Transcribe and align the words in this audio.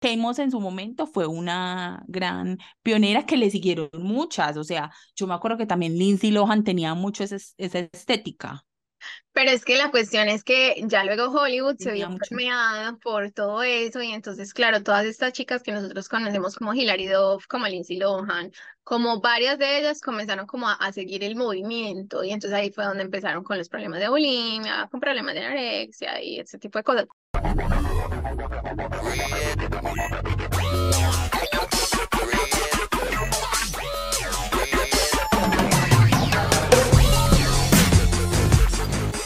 Kate 0.00 0.16
Moss 0.16 0.38
en 0.38 0.50
su 0.50 0.60
momento 0.60 1.06
fue 1.06 1.26
una 1.26 2.02
gran 2.08 2.58
pionera 2.82 3.26
que 3.26 3.36
le 3.36 3.50
siguieron 3.50 3.90
muchas, 3.92 4.56
o 4.56 4.64
sea, 4.64 4.90
yo 5.14 5.26
me 5.26 5.34
acuerdo 5.34 5.58
que 5.58 5.66
también 5.66 5.98
Lindsay 5.98 6.30
Lohan 6.30 6.64
tenía 6.64 6.94
mucho 6.94 7.22
esa, 7.22 7.36
esa 7.36 7.78
estética. 7.78 8.64
Pero 9.32 9.50
es 9.50 9.64
que 9.64 9.78
la 9.78 9.90
cuestión 9.90 10.28
es 10.28 10.44
que 10.44 10.82
ya 10.86 11.04
luego 11.04 11.30
Hollywood 11.30 11.76
se 11.78 11.92
vio 11.92 12.10
permeada 12.16 12.96
por 12.96 13.30
todo 13.30 13.62
eso 13.62 14.02
y 14.02 14.12
entonces, 14.12 14.52
claro, 14.52 14.82
todas 14.82 15.06
estas 15.06 15.32
chicas 15.32 15.62
que 15.62 15.72
nosotros 15.72 16.08
conocemos 16.08 16.56
como 16.56 16.74
Hilary 16.74 17.06
Duff, 17.06 17.46
como 17.46 17.66
Lindsay 17.66 17.96
Lohan, 17.96 18.52
como 18.82 19.20
varias 19.20 19.58
de 19.58 19.78
ellas 19.78 20.00
comenzaron 20.00 20.46
como 20.46 20.68
a, 20.68 20.92
seguir 20.92 21.22
el 21.24 21.36
movimiento 21.36 22.24
y 22.24 22.30
entonces 22.30 22.58
ahí 22.58 22.70
fue 22.70 22.84
donde 22.84 23.04
empezaron 23.04 23.44
con 23.44 23.56
los 23.56 23.68
problemas 23.68 24.00
de 24.00 24.08
bulimia, 24.08 24.88
con 24.90 25.00
problemas 25.00 25.34
de 25.34 25.40
anorexia 25.46 26.22
y 26.22 26.40
ese 26.40 26.58
tipo 26.58 26.78
de 26.78 26.84
cosas. 26.84 27.06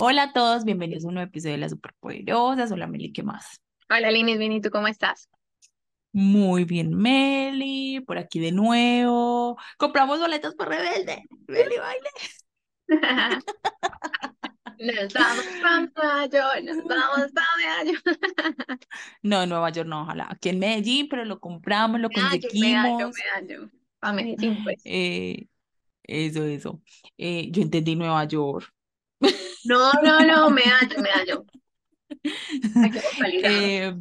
Hola 0.07 0.25
a 0.25 0.33
todos, 0.33 0.65
bienvenidos 0.65 1.05
a 1.05 1.09
un 1.09 1.15
nuevo 1.15 1.29
episodio 1.29 1.55
de 1.55 1.59
La 1.59 1.69
Superpoderosa. 1.69 2.67
Hola 2.73 2.87
Meli, 2.87 3.13
¿qué 3.13 3.23
más? 3.23 3.61
Hola 3.89 4.11
Linis, 4.11 4.39
bien, 4.39 4.53
¿y 4.53 4.61
tú 4.61 4.71
cómo 4.71 4.87
estás? 4.87 5.29
Muy 6.13 6.65
bien, 6.65 6.95
Meli, 6.95 8.01
por 8.07 8.19
aquí 8.19 8.39
de 8.39 8.53
nuevo. 8.53 9.57
Compramos 9.79 10.21
boletos 10.21 10.55
para 10.55 10.77
Rebelde. 10.77 11.25
Meli, 11.49 11.77
baile. 11.79 12.11
nos 14.79 15.13
vamos 15.13 15.45
para 15.63 15.81
Nueva 15.81 16.27
York, 16.27 16.65
nos 16.65 16.85
vamos 16.85 17.33
para 17.33 17.47
Nueva 17.57 17.93
York. 17.93 18.87
no, 19.23 19.47
Nueva 19.47 19.71
York 19.71 19.89
no, 19.89 20.03
ojalá. 20.03 20.29
Aquí 20.31 20.49
en 20.51 20.59
Medellín, 20.59 21.09
pero 21.09 21.25
lo 21.25 21.41
compramos, 21.41 22.01
lo 22.01 22.11
conseguimos. 22.11 23.13
Medallo, 23.15 23.71
A 24.01 24.13
Medellín, 24.13 24.63
pues. 24.65 24.81
Eh, 24.85 25.47
eso, 26.03 26.45
eso. 26.45 26.83
Eh, 27.17 27.49
yo 27.51 27.63
entendí 27.63 27.97
Nueva 27.97 28.25
York. 28.25 28.73
No, 29.65 29.93
no, 30.03 30.21
no, 30.21 30.51
me 30.51 30.63
hallo, 30.63 31.01
me 31.01 31.09
hallo. 31.11 31.47
Eh, 33.45 33.95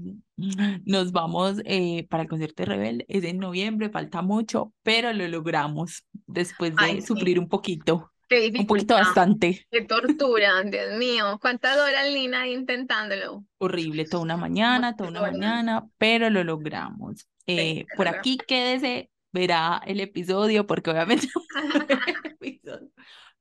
nos 0.86 1.12
vamos 1.12 1.62
eh, 1.66 2.06
para 2.10 2.24
el 2.24 2.30
concierto 2.30 2.64
de 2.64 2.66
Rebel, 2.66 3.06
es 3.08 3.24
en 3.24 3.38
noviembre, 3.38 3.90
falta 3.90 4.22
mucho, 4.22 4.74
pero 4.84 5.14
lo 5.14 5.28
logramos 5.28 6.06
después 6.28 6.76
de 6.76 7.02
sufrir 7.02 7.40
un 7.40 7.48
poquito. 7.48 8.13
Un 8.60 8.68
poquito 8.68 8.96
bastante. 8.96 9.66
Qué 9.70 9.82
tortura, 9.82 10.64
Dios 10.64 10.98
mío. 10.98 11.38
¿Cuántas 11.42 11.78
horas, 11.78 12.12
Lina, 12.12 12.48
intentándolo? 12.48 13.46
Horrible, 13.58 14.06
toda 14.06 14.24
una 14.24 14.38
mañana, 14.38 14.96
toda 14.96 15.10
una 15.10 15.22
mañana, 15.22 15.88
pero 15.98 16.30
lo 16.30 16.44
logramos. 16.44 17.28
Eh, 17.48 17.86
por 17.96 18.08
aquí 18.08 18.38
quédese, 18.38 19.10
verá 19.32 19.82
el 19.86 20.00
episodio, 20.00 20.66
porque 20.66 20.92
obviamente 20.92 21.28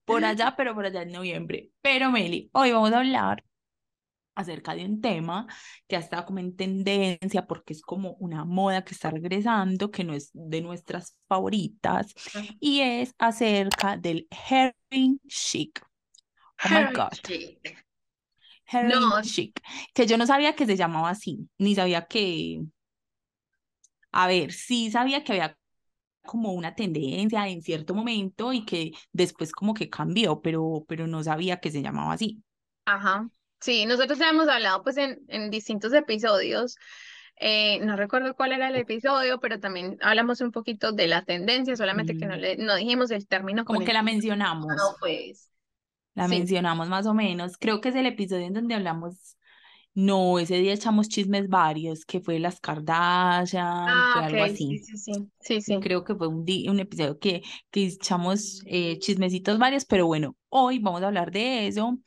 por 0.04 0.24
allá, 0.24 0.54
pero 0.56 0.74
por 0.74 0.86
allá 0.86 1.02
en 1.02 1.12
noviembre. 1.12 1.70
Pero 1.80 2.10
Meli, 2.10 2.50
hoy 2.52 2.72
vamos 2.72 2.92
a 2.92 2.98
hablar 2.98 3.44
acerca 4.34 4.74
de 4.74 4.84
un 4.84 5.00
tema 5.00 5.46
que 5.86 5.96
ha 5.96 5.98
estado 5.98 6.24
como 6.24 6.38
en 6.38 6.56
tendencia 6.56 7.46
porque 7.46 7.72
es 7.72 7.82
como 7.82 8.12
una 8.14 8.44
moda 8.44 8.84
que 8.84 8.94
está 8.94 9.10
regresando, 9.10 9.90
que 9.90 10.04
no 10.04 10.14
es 10.14 10.30
de 10.32 10.60
nuestras 10.60 11.16
favoritas, 11.28 12.14
y 12.60 12.80
es 12.80 13.14
acerca 13.18 13.96
del 13.96 14.28
heroin 14.30 15.20
chic. 15.26 15.84
Oh 16.64 16.68
my 16.68 16.94
God. 16.94 17.12
Heroin 18.66 19.22
chic. 19.22 19.60
Que 19.92 20.06
yo 20.06 20.16
no 20.16 20.26
sabía 20.26 20.54
que 20.54 20.66
se 20.66 20.76
llamaba 20.76 21.10
así, 21.10 21.48
ni 21.58 21.74
sabía 21.74 22.06
que... 22.06 22.62
A 24.14 24.26
ver, 24.26 24.52
sí 24.52 24.90
sabía 24.90 25.24
que 25.24 25.32
había 25.32 25.56
como 26.24 26.52
una 26.52 26.74
tendencia 26.74 27.48
en 27.48 27.62
cierto 27.62 27.94
momento 27.94 28.52
y 28.52 28.64
que 28.64 28.92
después 29.12 29.52
como 29.52 29.74
que 29.74 29.90
cambió, 29.90 30.40
pero, 30.40 30.84
pero 30.86 31.06
no 31.06 31.22
sabía 31.22 31.60
que 31.60 31.70
se 31.70 31.82
llamaba 31.82 32.12
así. 32.12 32.42
Ajá, 32.84 33.28
sí, 33.62 33.86
nosotros 33.86 34.20
hemos 34.20 34.48
hablado 34.48 34.82
pues 34.82 34.98
en, 34.98 35.20
en 35.28 35.50
distintos 35.50 35.92
episodios, 35.94 36.76
eh, 37.40 37.80
no 37.80 37.96
recuerdo 37.96 38.36
cuál 38.36 38.52
era 38.52 38.68
el 38.68 38.76
episodio, 38.76 39.40
pero 39.40 39.58
también 39.58 39.98
hablamos 40.02 40.40
un 40.40 40.52
poquito 40.52 40.92
de 40.92 41.08
la 41.08 41.24
tendencia, 41.24 41.74
solamente 41.74 42.16
que 42.16 42.26
no, 42.26 42.36
le, 42.36 42.56
no 42.56 42.76
dijimos 42.76 43.10
el 43.10 43.26
término. 43.26 43.64
Como 43.64 43.80
que 43.80 43.92
la 43.92 44.02
mencionamos. 44.02 44.66
No, 44.68 44.96
pues. 45.00 45.50
La 46.14 46.28
mencionamos 46.28 46.88
más 46.88 47.06
o 47.06 47.14
menos. 47.14 47.56
Creo 47.58 47.80
que 47.80 47.88
es 47.88 47.94
el 47.96 48.06
episodio 48.06 48.46
en 48.46 48.52
donde 48.52 48.74
hablamos 48.74 49.36
no, 49.94 50.38
ese 50.38 50.56
día 50.56 50.72
echamos 50.72 51.08
chismes 51.08 51.48
varios, 51.48 52.06
que 52.06 52.20
fue 52.20 52.38
las 52.38 52.60
Kardashian, 52.60 53.66
ah, 53.66 54.12
fue 54.14 54.24
algo 54.24 54.44
así. 54.44 54.78
Sí, 54.78 54.96
sí, 54.96 55.12
sí, 55.40 55.60
sí, 55.60 55.80
Creo 55.80 56.02
que 56.02 56.14
fue 56.14 56.28
un, 56.28 56.46
un 56.68 56.80
episodio 56.80 57.18
que, 57.18 57.42
que 57.70 57.84
echamos 57.84 58.62
eh, 58.66 58.98
chismecitos 59.00 59.58
varios, 59.58 59.84
pero 59.84 60.06
bueno, 60.06 60.34
hoy 60.48 60.78
vamos 60.78 61.02
a 61.02 61.08
hablar 61.08 61.30
de 61.30 61.66
eso. 61.66 61.98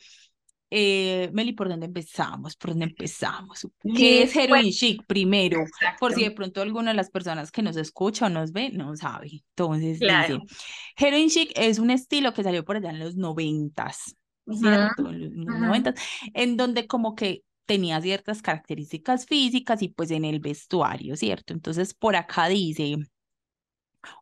Eh, 0.78 1.30
Meli, 1.31 1.53
¿por 1.53 1.69
dónde 1.69 1.86
empezamos? 1.86 2.58
¿Por 2.58 2.72
dónde 2.72 2.88
empezamos? 2.88 3.66
¿Qué 3.96 4.24
es 4.24 4.36
Heroin 4.36 4.74
Chic 4.74 5.06
primero? 5.06 5.63
Por 6.02 6.12
si 6.12 6.25
de 6.25 6.31
pronto 6.31 6.62
alguna 6.62 6.91
de 6.91 6.97
las 6.97 7.09
personas 7.09 7.50
que 7.50 7.62
nos 7.62 7.78
escucha 7.78 8.25
o 8.25 8.30
nos 8.30 8.52
ve 8.52 8.72
no 8.72 8.94
sabe. 8.97 9.46
Entonces, 9.56 10.00
claro. 10.00 10.40
dice, 10.40 10.56
Heroin 10.97 11.30
Chic 11.30 11.53
es 11.56 11.80
un 11.80 11.91
estilo 11.91 12.34
que 12.34 12.44
salió 12.44 12.66
por 12.66 12.75
allá 12.75 12.90
en 12.90 13.00
los 13.00 13.16
noventas, 13.16 14.18
¿cierto? 14.46 15.09
En 15.12 15.46
los 15.46 15.59
noventas, 15.62 15.96
en 16.34 16.58
donde 16.58 16.88
como 16.88 17.16
que 17.16 17.44
tenía 17.66 18.02
ciertas 18.02 18.42
características 18.42 19.28
físicas 19.28 19.81
y 19.81 19.88
pues 19.88 20.12
en 20.12 20.25
el 20.25 20.42
vestuario, 20.42 21.16
¿cierto? 21.16 21.53
Entonces 21.53 21.94
por 21.94 22.18
acá 22.18 22.50
dice, 22.50 22.97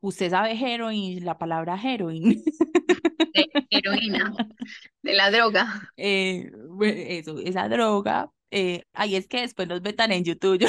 usted 0.02 0.30
sabe 0.30 0.54
heroin, 0.54 1.24
la 1.24 1.38
palabra 1.38 1.80
heroin. 1.82 2.44
De 3.34 3.50
heroína, 3.70 4.34
de 5.02 5.14
la 5.14 5.32
droga. 5.32 5.90
Eh, 5.98 6.52
eso, 6.82 7.40
esa 7.40 7.68
droga. 7.70 8.30
Eh, 8.52 8.84
ahí 8.94 9.16
es 9.16 9.28
que 9.28 9.42
después 9.42 9.68
nos 9.68 9.82
vetan 9.82 10.12
en 10.12 10.24
YouTube. 10.24 10.60
Yo 10.60 10.68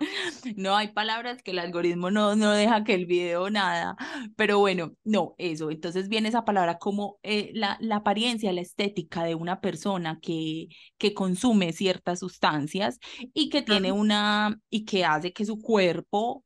no 0.56 0.76
hay 0.76 0.88
palabras 0.88 1.42
que 1.42 1.50
el 1.50 1.58
algoritmo 1.58 2.10
no, 2.10 2.36
no 2.36 2.52
deja 2.52 2.84
que 2.84 2.94
el 2.94 3.06
video 3.06 3.50
nada, 3.50 3.96
pero 4.36 4.58
bueno, 4.58 4.92
no, 5.04 5.34
eso, 5.38 5.70
entonces 5.70 6.08
viene 6.08 6.28
esa 6.28 6.44
palabra 6.44 6.78
como 6.78 7.18
eh, 7.22 7.50
la, 7.54 7.76
la 7.80 7.96
apariencia, 7.96 8.52
la 8.52 8.60
estética 8.60 9.24
de 9.24 9.34
una 9.34 9.60
persona 9.60 10.18
que, 10.20 10.68
que 10.98 11.14
consume 11.14 11.72
ciertas 11.72 12.20
sustancias 12.20 12.98
y 13.34 13.50
que 13.50 13.62
tiene 13.62 13.92
una, 13.92 14.58
y 14.70 14.84
que 14.84 15.04
hace 15.04 15.32
que 15.32 15.44
su 15.44 15.60
cuerpo 15.60 16.44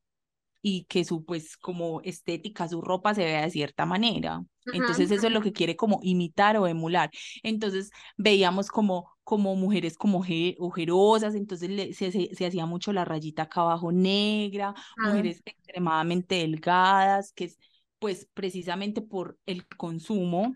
y 0.63 0.85
que 0.85 1.05
su, 1.05 1.25
pues, 1.25 1.57
como 1.57 2.01
estética, 2.03 2.69
su 2.69 2.81
ropa 2.81 3.15
se 3.15 3.25
vea 3.25 3.43
de 3.43 3.51
cierta 3.51 3.87
manera. 3.87 4.43
Entonces 4.73 5.11
eso 5.11 5.27
es 5.27 5.33
lo 5.33 5.41
que 5.41 5.53
quiere 5.53 5.75
como 5.75 6.01
imitar 6.03 6.57
o 6.57 6.67
emular. 6.67 7.11
Entonces 7.43 7.91
veíamos 8.17 8.69
como, 8.69 9.11
como 9.25 9.57
mujeres 9.57 9.97
como 9.97 10.23
ojerosas, 10.59 11.35
entonces 11.35 11.97
se, 11.97 12.13
se, 12.13 12.47
hacía 12.47 12.67
mucho 12.67 12.93
la 12.93 13.05
rayita 13.05 13.43
acá 13.45 13.63
abajo 13.63 13.91
negra, 13.91 14.75
mujeres 14.99 15.43
extremadamente 15.45 16.37
delgadas, 16.37 17.33
que 17.33 17.45
es 17.45 17.59
pues 17.99 18.29
precisamente 18.33 19.03
por 19.03 19.39
el 19.47 19.67
consumo 19.67 20.55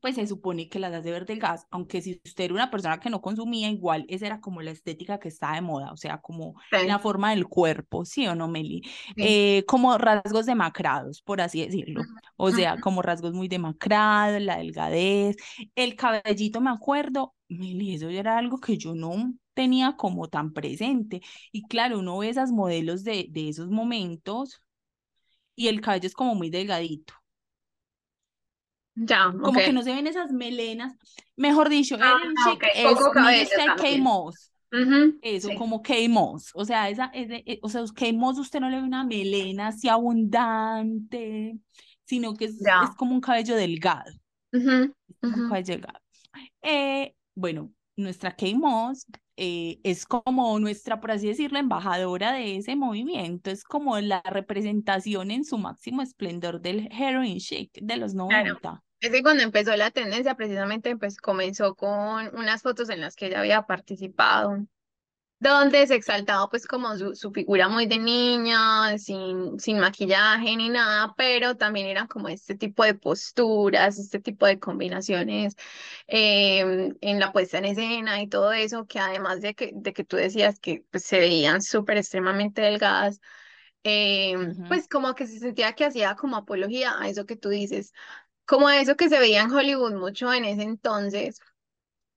pues 0.00 0.16
se 0.16 0.26
supone 0.26 0.68
que 0.68 0.78
las 0.78 0.92
hace 0.92 1.10
ver 1.10 1.24
gas 1.38 1.66
aunque 1.70 2.00
si 2.02 2.20
usted 2.24 2.44
era 2.44 2.54
una 2.54 2.70
persona 2.70 3.00
que 3.00 3.10
no 3.10 3.20
consumía, 3.20 3.70
igual 3.70 4.06
esa 4.08 4.26
era 4.26 4.40
como 4.40 4.62
la 4.62 4.70
estética 4.70 5.18
que 5.18 5.28
estaba 5.28 5.54
de 5.54 5.62
moda, 5.62 5.92
o 5.92 5.96
sea, 5.96 6.18
como 6.20 6.54
la 6.86 6.98
forma 6.98 7.30
del 7.30 7.46
cuerpo, 7.46 8.04
¿sí 8.04 8.26
o 8.26 8.34
no, 8.34 8.48
Meli? 8.48 8.82
Eh, 9.18 9.64
como 9.66 9.96
rasgos 9.98 10.46
demacrados, 10.46 11.22
por 11.22 11.40
así 11.40 11.64
decirlo, 11.64 12.02
o 12.36 12.50
sea, 12.50 12.78
como 12.78 13.02
rasgos 13.02 13.32
muy 13.34 13.48
demacrados, 13.48 14.40
la 14.42 14.56
delgadez, 14.58 15.36
el 15.74 15.96
cabellito, 15.96 16.60
me 16.60 16.70
acuerdo, 16.70 17.34
Meli, 17.48 17.94
eso 17.94 18.08
era 18.08 18.38
algo 18.38 18.58
que 18.58 18.76
yo 18.78 18.94
no 18.94 19.34
tenía 19.54 19.96
como 19.96 20.28
tan 20.28 20.52
presente, 20.52 21.20
y 21.52 21.62
claro, 21.66 21.98
uno 22.00 22.18
ve 22.18 22.28
esas 22.28 22.50
modelos 22.52 23.04
de, 23.04 23.26
de 23.30 23.48
esos 23.48 23.68
momentos 23.70 24.60
y 25.56 25.68
el 25.68 25.80
cabello 25.80 26.06
es 26.06 26.14
como 26.14 26.34
muy 26.34 26.50
delgadito. 26.50 27.14
Ya, 28.96 29.32
como 29.32 29.52
que 29.52 29.72
no 29.72 29.82
se 29.82 29.94
ven 29.94 30.06
esas 30.06 30.30
melenas. 30.30 30.94
Mejor 31.36 31.68
dicho, 31.68 31.96
ah, 32.00 32.16
chic 32.44 32.64
es 32.74 32.94
Poco 32.94 33.12
K 33.12 33.98
Moss. 33.98 34.52
Eso, 35.22 35.48
como 35.56 35.82
K 35.82 35.94
Moss. 36.08 36.50
O 36.54 36.64
sea, 36.64 36.88
esa, 36.88 37.10
eh, 37.12 37.58
o 37.62 37.68
sea, 37.68 37.82
K 37.94 38.06
Moss 38.12 38.38
usted 38.38 38.60
no 38.60 38.70
le 38.70 38.76
ve 38.76 38.82
una 38.82 39.04
melena 39.04 39.68
así 39.68 39.88
abundante, 39.88 41.58
sino 42.04 42.34
que 42.34 42.46
es, 42.46 42.60
es 42.60 42.96
como 42.96 43.14
un 43.14 43.20
cabello 43.20 43.56
delgado. 43.56 44.12
Un 44.52 45.48
cabello 45.48 45.74
delgado. 45.74 45.98
Eh, 46.62 47.14
bueno, 47.34 47.72
nuestra 47.96 48.34
K 48.34 48.46
Moss 48.54 49.06
eh, 49.36 49.80
es 49.82 50.06
como 50.06 50.58
nuestra, 50.60 51.00
por 51.00 51.10
así 51.10 51.26
decirlo, 51.26 51.58
embajadora 51.58 52.32
de 52.32 52.56
ese 52.56 52.76
movimiento, 52.76 53.50
es 53.50 53.64
como 53.64 53.98
la 53.98 54.22
representación 54.22 55.32
en 55.32 55.44
su 55.44 55.58
máximo 55.58 56.02
esplendor 56.02 56.60
del 56.60 56.88
heroin 56.92 57.38
chic 57.38 57.72
de 57.80 57.96
los 57.96 58.14
90. 58.14 58.83
Es 59.04 59.10
que 59.10 59.22
cuando 59.22 59.42
empezó 59.42 59.76
la 59.76 59.90
tendencia, 59.90 60.34
precisamente 60.34 60.96
pues 60.96 61.18
comenzó 61.18 61.74
con 61.74 62.34
unas 62.34 62.62
fotos 62.62 62.88
en 62.88 63.02
las 63.02 63.16
que 63.16 63.26
ella 63.26 63.40
había 63.40 63.62
participado 63.62 64.66
donde 65.38 65.86
se 65.86 65.94
exaltaba 65.94 66.48
pues 66.48 66.66
como 66.66 66.96
su, 66.96 67.14
su 67.14 67.30
figura 67.30 67.68
muy 67.68 67.86
de 67.86 67.98
niña, 67.98 68.96
sin, 68.98 69.58
sin 69.60 69.78
maquillaje 69.78 70.56
ni 70.56 70.70
nada, 70.70 71.14
pero 71.16 71.56
también 71.56 71.86
eran 71.86 72.06
como 72.06 72.28
este 72.28 72.54
tipo 72.54 72.82
de 72.84 72.94
posturas, 72.94 73.98
este 73.98 74.20
tipo 74.20 74.46
de 74.46 74.58
combinaciones 74.58 75.54
em, 76.06 76.96
en 77.02 77.20
la 77.20 77.32
puesta 77.32 77.58
en 77.58 77.66
escena 77.66 78.22
y 78.22 78.28
todo 78.28 78.52
eso, 78.52 78.86
que 78.86 78.98
además 78.98 79.42
de 79.42 79.54
que, 79.54 79.72
de 79.74 79.92
que 79.92 80.04
tú 80.04 80.16
decías 80.16 80.58
que 80.60 80.84
pues, 80.90 81.04
se 81.04 81.18
veían 81.18 81.60
súper 81.62 81.98
extremadamente 81.98 82.62
delgadas, 82.62 83.20
em, 83.82 84.54
pues 84.68 84.88
como 84.88 85.14
que 85.14 85.26
se 85.26 85.38
sentía 85.38 85.74
que 85.74 85.84
hacía 85.84 86.14
como 86.16 86.36
apología 86.36 86.94
a 86.98 87.08
eso 87.08 87.26
que 87.26 87.36
tú 87.36 87.50
dices, 87.50 87.92
como 88.46 88.68
eso 88.70 88.96
que 88.96 89.08
se 89.08 89.18
veía 89.18 89.42
en 89.42 89.52
Hollywood 89.52 89.94
mucho 89.94 90.32
en 90.32 90.44
ese 90.44 90.62
entonces 90.62 91.40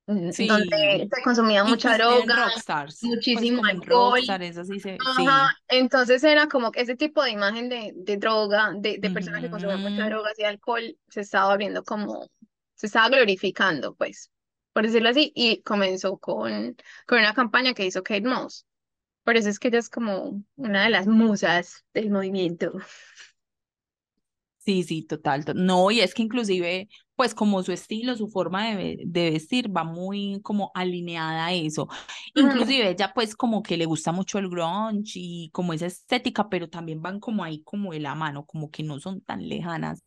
donde 0.08 0.32
se 0.34 1.22
consumía 1.24 1.66
mucha 1.66 1.98
droga, 1.98 2.46
rockstars, 2.46 3.00
pues, 3.02 3.14
muchísimo 3.16 3.64
alcohol. 3.66 4.20
eso 4.42 4.64
sí 4.64 4.80
se, 4.80 4.98
Ajá, 5.06 5.54
entonces 5.68 6.24
era 6.24 6.48
como 6.48 6.72
que 6.72 6.82
ese 6.82 6.96
tipo 6.96 7.22
de 7.24 7.32
imagen 7.32 7.68
de, 7.68 7.92
de 7.94 8.16
droga, 8.16 8.72
de, 8.78 9.00
de 9.00 9.10
personas 9.12 9.42
que 9.42 9.50
consumían 9.50 9.82
mucha 9.82 10.06
droga 10.06 10.32
y 10.38 10.44
alcohol, 10.44 10.98
se 11.10 11.22
estaba 11.22 11.58
viendo 11.58 11.84
como, 11.84 12.30
se 12.76 12.88
estaba 12.88 13.10
glorificando, 13.10 13.96
pues, 13.96 14.32
por 14.72 14.84
decirlo 14.84 15.10
así, 15.10 15.34
y 15.36 15.62
comenzó 15.64 16.18
con, 16.18 16.78
con 17.06 17.20
una 17.20 17.34
campaña 17.34 17.74
que 17.74 17.86
hizo 17.86 18.02
Kate 18.02 18.22
Moss. 18.22 18.66
Por 19.26 19.36
eso 19.36 19.50
es 19.50 19.60
que 19.60 19.68
ella 19.68 19.80
es 19.80 19.90
como 19.90 20.42
una 20.56 20.86
de 20.86 20.90
las 20.90 21.06
musas 21.06 21.84
del 21.94 22.12
movimiento. 22.12 22.72
Sí, 24.68 24.84
sí, 24.84 25.04
total. 25.04 25.46
No, 25.56 25.92
y 25.92 26.02
es 26.02 26.14
que 26.14 26.24
inclusive 26.24 26.90
pues 27.16 27.34
como 27.34 27.64
su 27.64 27.72
estilo, 27.72 28.16
su 28.18 28.28
forma 28.28 28.76
de, 28.76 29.00
vestir 29.06 29.76
va 29.76 29.86
muy 29.86 30.42
como 30.44 30.72
alineada 30.76 31.48
a 31.48 31.54
eso. 31.54 31.88
Inclusive 32.36 32.90
ella 32.90 33.14
pues 33.16 33.34
como 33.34 33.64
que 33.64 33.78
le 33.78 33.86
gusta 33.86 34.12
mucho 34.12 34.40
el 34.40 34.50
grunge 34.50 35.14
y 35.16 35.50
como 35.52 35.72
esa 35.72 35.86
estética, 35.86 36.50
pero 36.50 36.70
también 36.70 37.02
van 37.02 37.22
como 37.22 37.46
ahí 37.46 37.64
como 37.64 37.94
de 37.94 38.02
la 38.02 38.14
mano, 38.14 38.46
como 38.46 38.70
que 38.70 38.84
no 38.84 39.00
son 39.00 39.22
tan 39.22 39.48
lejanas. 39.48 40.04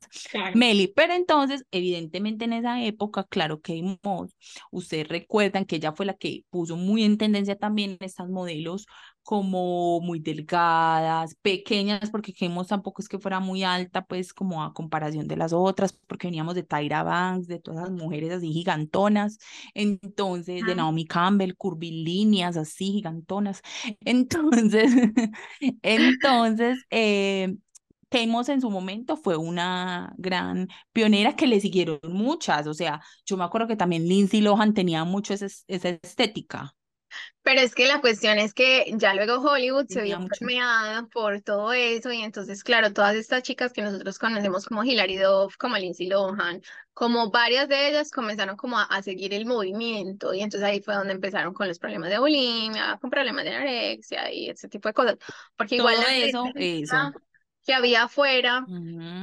Meli, 0.54 0.88
pero 0.88 1.14
entonces 1.14 1.64
evidentemente 1.70 2.44
en 2.44 2.52
esa 2.52 2.84
época, 2.84 3.24
claro 3.24 3.62
que 3.62 3.82
ustedes 4.70 5.08
recuerdan 5.08 5.64
que 5.64 5.76
ella 5.76 5.92
fue 5.92 6.04
la 6.04 6.14
que 6.14 6.44
puso 6.50 6.76
muy 6.76 7.02
en 7.02 7.16
tendencia 7.16 7.56
también 7.56 7.96
estas 8.00 8.28
modelos 8.28 8.84
como 9.22 10.00
muy 10.00 10.18
delgadas, 10.20 11.34
pequeñas, 11.42 12.10
porque 12.10 12.32
Kemos 12.32 12.68
tampoco 12.68 13.02
es 13.02 13.08
que 13.08 13.18
fuera 13.18 13.40
muy 13.40 13.62
alta, 13.62 14.04
pues 14.04 14.32
como 14.32 14.62
a 14.62 14.72
comparación 14.74 15.28
de 15.28 15.36
las 15.36 15.52
otras, 15.52 15.92
porque 15.92 16.26
veníamos 16.28 16.54
de 16.54 16.62
Tyra 16.62 17.02
Banks, 17.02 17.46
de 17.46 17.58
todas 17.60 17.88
las 17.88 17.90
mujeres 17.90 18.32
así 18.32 18.52
gigantonas, 18.52 19.38
entonces 19.74 20.64
de 20.64 20.74
Naomi 20.74 21.06
Campbell, 21.06 21.54
curvilíneas 21.56 22.56
así 22.56 22.92
gigantonas, 22.92 23.62
entonces, 24.04 24.92
entonces, 25.82 26.84
eh, 26.90 27.56
en 28.12 28.60
su 28.60 28.70
momento 28.70 29.16
fue 29.16 29.36
una 29.36 30.12
gran 30.18 30.68
pionera 30.92 31.36
que 31.36 31.46
le 31.46 31.60
siguieron 31.60 32.00
muchas, 32.04 32.66
o 32.66 32.74
sea, 32.74 33.00
yo 33.24 33.36
me 33.36 33.44
acuerdo 33.44 33.68
que 33.68 33.76
también 33.76 34.08
Lindsay 34.08 34.40
Lohan 34.40 34.74
tenía 34.74 35.04
mucho 35.04 35.34
esa 35.34 35.46
estética. 35.68 36.74
Pero 37.42 37.60
es 37.60 37.74
que 37.74 37.86
la 37.86 38.00
cuestión 38.00 38.38
es 38.38 38.54
que 38.54 38.92
ya 38.96 39.14
luego 39.14 39.40
Hollywood 39.40 39.86
se 39.88 40.02
vio 40.02 40.18
permeada 40.26 41.06
por 41.06 41.40
todo 41.40 41.72
eso 41.72 42.12
y 42.12 42.22
entonces, 42.22 42.62
claro, 42.62 42.92
todas 42.92 43.16
estas 43.16 43.42
chicas 43.42 43.72
que 43.72 43.82
nosotros 43.82 44.18
conocemos 44.18 44.66
como 44.66 44.84
Hilary 44.84 45.16
Duff, 45.16 45.56
como 45.56 45.76
Lindsay 45.76 46.08
Lohan, 46.08 46.62
como 46.92 47.30
varias 47.30 47.68
de 47.68 47.88
ellas 47.88 48.10
comenzaron 48.10 48.56
como 48.56 48.78
a, 48.78 49.02
seguir 49.02 49.32
el 49.32 49.46
movimiento 49.46 50.34
y 50.34 50.40
entonces 50.40 50.68
ahí 50.68 50.82
fue 50.82 50.94
donde 50.94 51.14
empezaron 51.14 51.54
con 51.54 51.66
los 51.66 51.78
problemas 51.78 52.10
de 52.10 52.18
bulimia, 52.18 52.98
con 53.00 53.08
problemas 53.08 53.44
de 53.44 53.54
anorexia 53.54 54.30
y 54.32 54.50
ese 54.50 54.68
tipo 54.68 54.88
de 54.88 54.94
cosas. 54.94 55.16
Porque 55.56 55.76
igual 55.76 55.96
eso, 56.10 56.44
eso 56.54 57.12
que 57.70 57.74
había 57.74 58.02
afuera, 58.02 58.66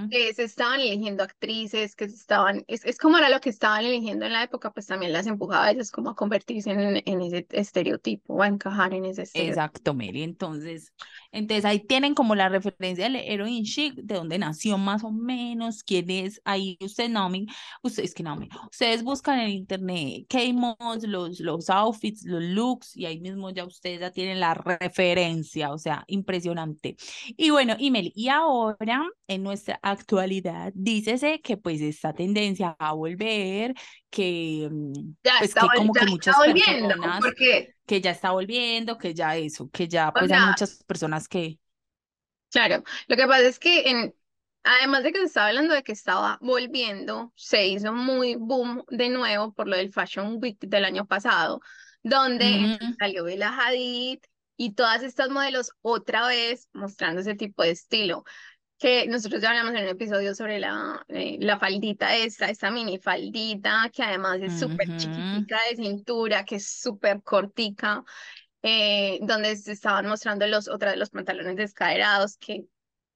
que 0.10 0.34
se 0.34 0.46
estaban 0.46 0.80
eligiendo 0.80 1.22
actrices, 1.22 1.98
que 1.98 2.08
se 2.08 2.16
estaban, 2.16 2.64
es, 2.70 2.86
es 2.86 2.98
como 2.98 3.18
era 3.18 3.28
lo 3.28 3.42
que 3.42 3.50
estaban 3.50 3.84
eligiendo 3.84 4.26
en 4.26 4.32
la 4.32 4.44
época, 4.44 4.72
pues 4.72 4.88
también 4.88 5.12
las 5.12 5.28
empujaba 5.28 5.66
a 5.66 5.72
ellas 5.72 5.92
como 5.92 6.12
a 6.12 6.16
convertirse 6.16 6.72
en, 6.72 7.04
en 7.06 7.22
ese 7.22 7.46
estereotipo 7.50 8.36
o 8.36 8.42
a 8.42 8.48
encajar 8.48 8.94
en 8.94 9.04
ese 9.04 9.24
estereotipo. 9.24 9.60
Exacto, 9.60 9.94
Mary. 9.94 10.24
Entonces, 10.24 10.94
entonces 11.34 11.66
ahí 11.66 11.82
tienen 11.82 12.16
como 12.16 12.36
la 12.36 12.48
referencia 12.48 13.04
del 13.04 13.18
heroin 13.18 13.66
chic, 13.66 13.96
de 13.96 14.16
dónde 14.16 14.38
nació 14.40 14.78
más 14.78 15.04
o 15.04 15.12
menos, 15.12 15.84
quién 15.84 16.10
es, 16.10 16.42
ahí 16.46 16.78
usted 16.80 17.10
Naomi, 17.10 17.48
ustedes 17.84 18.14
que 18.14 18.24
Naomi, 18.24 18.48
ustedes 18.72 19.04
buscan 19.04 19.42
en 19.42 19.50
internet 19.50 20.26
K-Mods, 20.30 21.04
los, 21.04 21.42
los 21.42 21.70
outfits, 21.70 22.24
los 22.24 22.42
looks, 22.42 22.96
y 22.96 23.08
ahí 23.08 23.20
mismo 23.20 23.50
ya 23.50 23.66
ustedes 23.66 24.00
ya 24.00 24.12
tienen 24.12 24.40
la 24.40 24.54
referencia, 24.54 25.74
o 25.74 25.78
sea, 25.78 26.06
impresionante. 26.08 26.96
Y 27.36 27.50
bueno, 27.50 27.76
y 27.78 27.92
Meli, 27.92 28.14
y 28.16 28.30
ahora, 28.38 29.06
en 29.28 29.44
nuestra 29.44 29.80
actualidad, 29.81 30.72
dícese 30.75 31.42
que 31.42 31.57
pues 31.57 31.81
esta 31.81 32.13
tendencia 32.13 32.75
a 32.80 32.94
volver, 32.94 33.74
que, 34.10 34.68
mm, 34.72 35.16
pues, 35.39 35.54
que 35.54 35.68
como 35.75 35.94
que 35.94 36.06
muchas 36.06 36.36
personas, 36.38 37.22
porque... 37.22 37.75
que 37.86 38.01
ya 38.01 38.12
está 38.12 38.31
volviendo, 38.31 38.98
que 38.98 39.13
ya 39.13 39.36
eso, 39.36 39.69
que 39.69 39.88
ya 39.88 40.12
pues 40.12 40.31
hay 40.31 40.45
muchas 40.45 40.84
personas 40.84 41.28
que... 41.28 41.60
Claro, 42.50 42.84
lo 43.07 43.16
que 43.18 43.28
pasa 43.28 43.48
es 43.48 43.60
que 43.60 43.89
en, 43.89 44.16
además 44.63 45.04
de 45.04 45.12
que 45.12 45.19
se 45.19 45.25
estaba 45.25 45.48
hablando 45.48 45.74
de 45.74 45.84
que 45.84 45.92
estaba 45.92 46.38
volviendo, 46.42 47.34
se 47.36 47.68
hizo 47.68 47.94
muy 47.94 48.36
boom 48.36 48.84
de 48.89 49.10
nuevo 49.10 49.54
por 49.54 49.68
lo 49.68 49.75
del 49.75 49.92
Fashion 49.92 50.38
Week 50.42 50.57
del 50.60 50.86
año 50.86 51.06
pasado, 51.06 51.62
donde 52.04 52.78
salió 53.00 53.25
Bella 53.25 53.50
Hadid, 53.57 54.19
y 54.57 54.74
todas 54.74 55.04
estas 55.04 55.30
modelos 55.30 55.71
otra 55.81 56.27
vez 56.27 56.68
mostrando 56.74 57.21
ese 57.21 57.36
tipo 57.36 57.63
de 57.63 57.71
estilo 57.71 58.24
que 58.77 59.07
nosotros 59.07 59.42
ya 59.42 59.50
hablamos 59.50 59.74
en 59.74 59.83
un 59.83 59.89
episodio 59.89 60.36
sobre 60.36 60.59
la, 60.59 61.04
eh, 61.07 61.38
la 61.39 61.59
faldita 61.59 62.15
esta, 62.15 62.50
esta 62.50 62.69
mini 62.69 63.00
faldita, 63.00 63.89
que 63.94 64.04
además 64.04 64.39
es 64.42 64.59
súper 64.59 64.88
chiquitica 64.98 65.57
de 65.69 65.75
cintura, 65.77 66.45
que 66.45 66.57
es 66.57 66.68
súper 66.80 67.24
cortica, 67.24 68.04
eh, 68.62 69.19
donde 69.24 69.56
se 69.56 69.71
estaban 69.71 70.07
mostrando 70.07 70.45
los, 70.45 70.68
otra 70.68 70.92
de 70.92 70.98
los 70.98 71.10
pantalones 71.10 71.56
descaderados, 71.56 72.38
que 72.38 72.68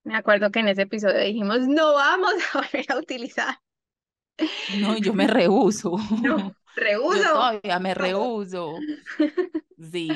me 0.03 0.15
acuerdo 0.15 0.49
que 0.49 0.59
en 0.59 0.69
ese 0.69 0.83
episodio 0.83 1.19
dijimos, 1.19 1.59
no 1.67 1.93
vamos 1.93 2.33
a 2.53 2.59
volver 2.59 2.85
a 2.89 2.97
utilizar. 2.97 3.59
No, 4.79 4.97
yo 4.97 5.13
me 5.13 5.27
rehuso. 5.27 5.95
No, 6.23 6.55
rehuso. 6.75 7.17
Yo 7.17 7.23
todavía 7.23 7.79
me 7.79 7.93
rehuso. 7.93 8.73
Sí. 9.91 10.09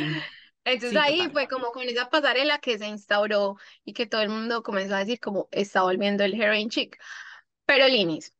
Entonces 0.66 0.98
ahí 1.02 1.30
fue 1.32 1.48
como 1.48 1.72
con 1.72 1.84
esa 1.84 2.10
pasarela 2.10 2.60
que 2.60 2.78
se 2.78 2.88
instauró 2.88 3.58
y 3.86 3.94
que 3.94 4.08
todo 4.08 4.22
el 4.22 4.30
mundo 4.30 4.64
comenzó 4.64 4.96
a 4.96 5.00
decir 5.00 5.20
como 5.20 5.48
está 5.52 5.84
volviendo 5.84 6.24
el 6.24 6.40
heroin 6.40 6.70
chic. 6.70 7.00
Pero 7.66 7.88
Linis, 7.88 8.36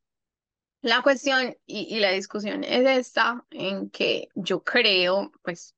la 0.82 1.02
cuestión 1.02 1.56
y, 1.66 1.94
y 1.96 2.00
la 2.00 2.10
discusión 2.12 2.64
es 2.64 2.86
esta 2.86 3.44
en 3.50 3.90
que 3.90 4.28
yo 4.34 4.62
creo 4.64 5.32
pues 5.42 5.74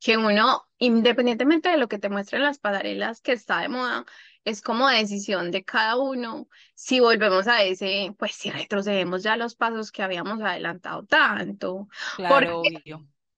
que 0.00 0.16
uno, 0.16 0.68
independientemente 0.78 1.68
de 1.70 1.76
lo 1.78 1.88
que 1.88 1.98
te 1.98 2.08
muestren 2.10 2.42
las 2.42 2.58
pasarelas 2.58 3.20
que 3.20 3.32
está 3.32 3.60
de 3.60 3.68
moda, 3.68 4.04
es 4.44 4.62
como 4.62 4.88
decisión 4.88 5.50
de 5.52 5.64
cada 5.64 5.96
uno 5.96 6.48
si 6.74 7.00
volvemos 7.00 7.46
a 7.48 7.62
ese, 7.62 8.14
pues 8.18 8.34
si 8.34 8.50
retrocedemos 8.50 9.22
ya 9.22 9.36
los 9.36 9.54
pasos 9.54 9.92
que 9.92 10.02
habíamos 10.02 10.40
adelantado 10.42 11.04
tanto. 11.06 11.88
Claro, 12.10 12.74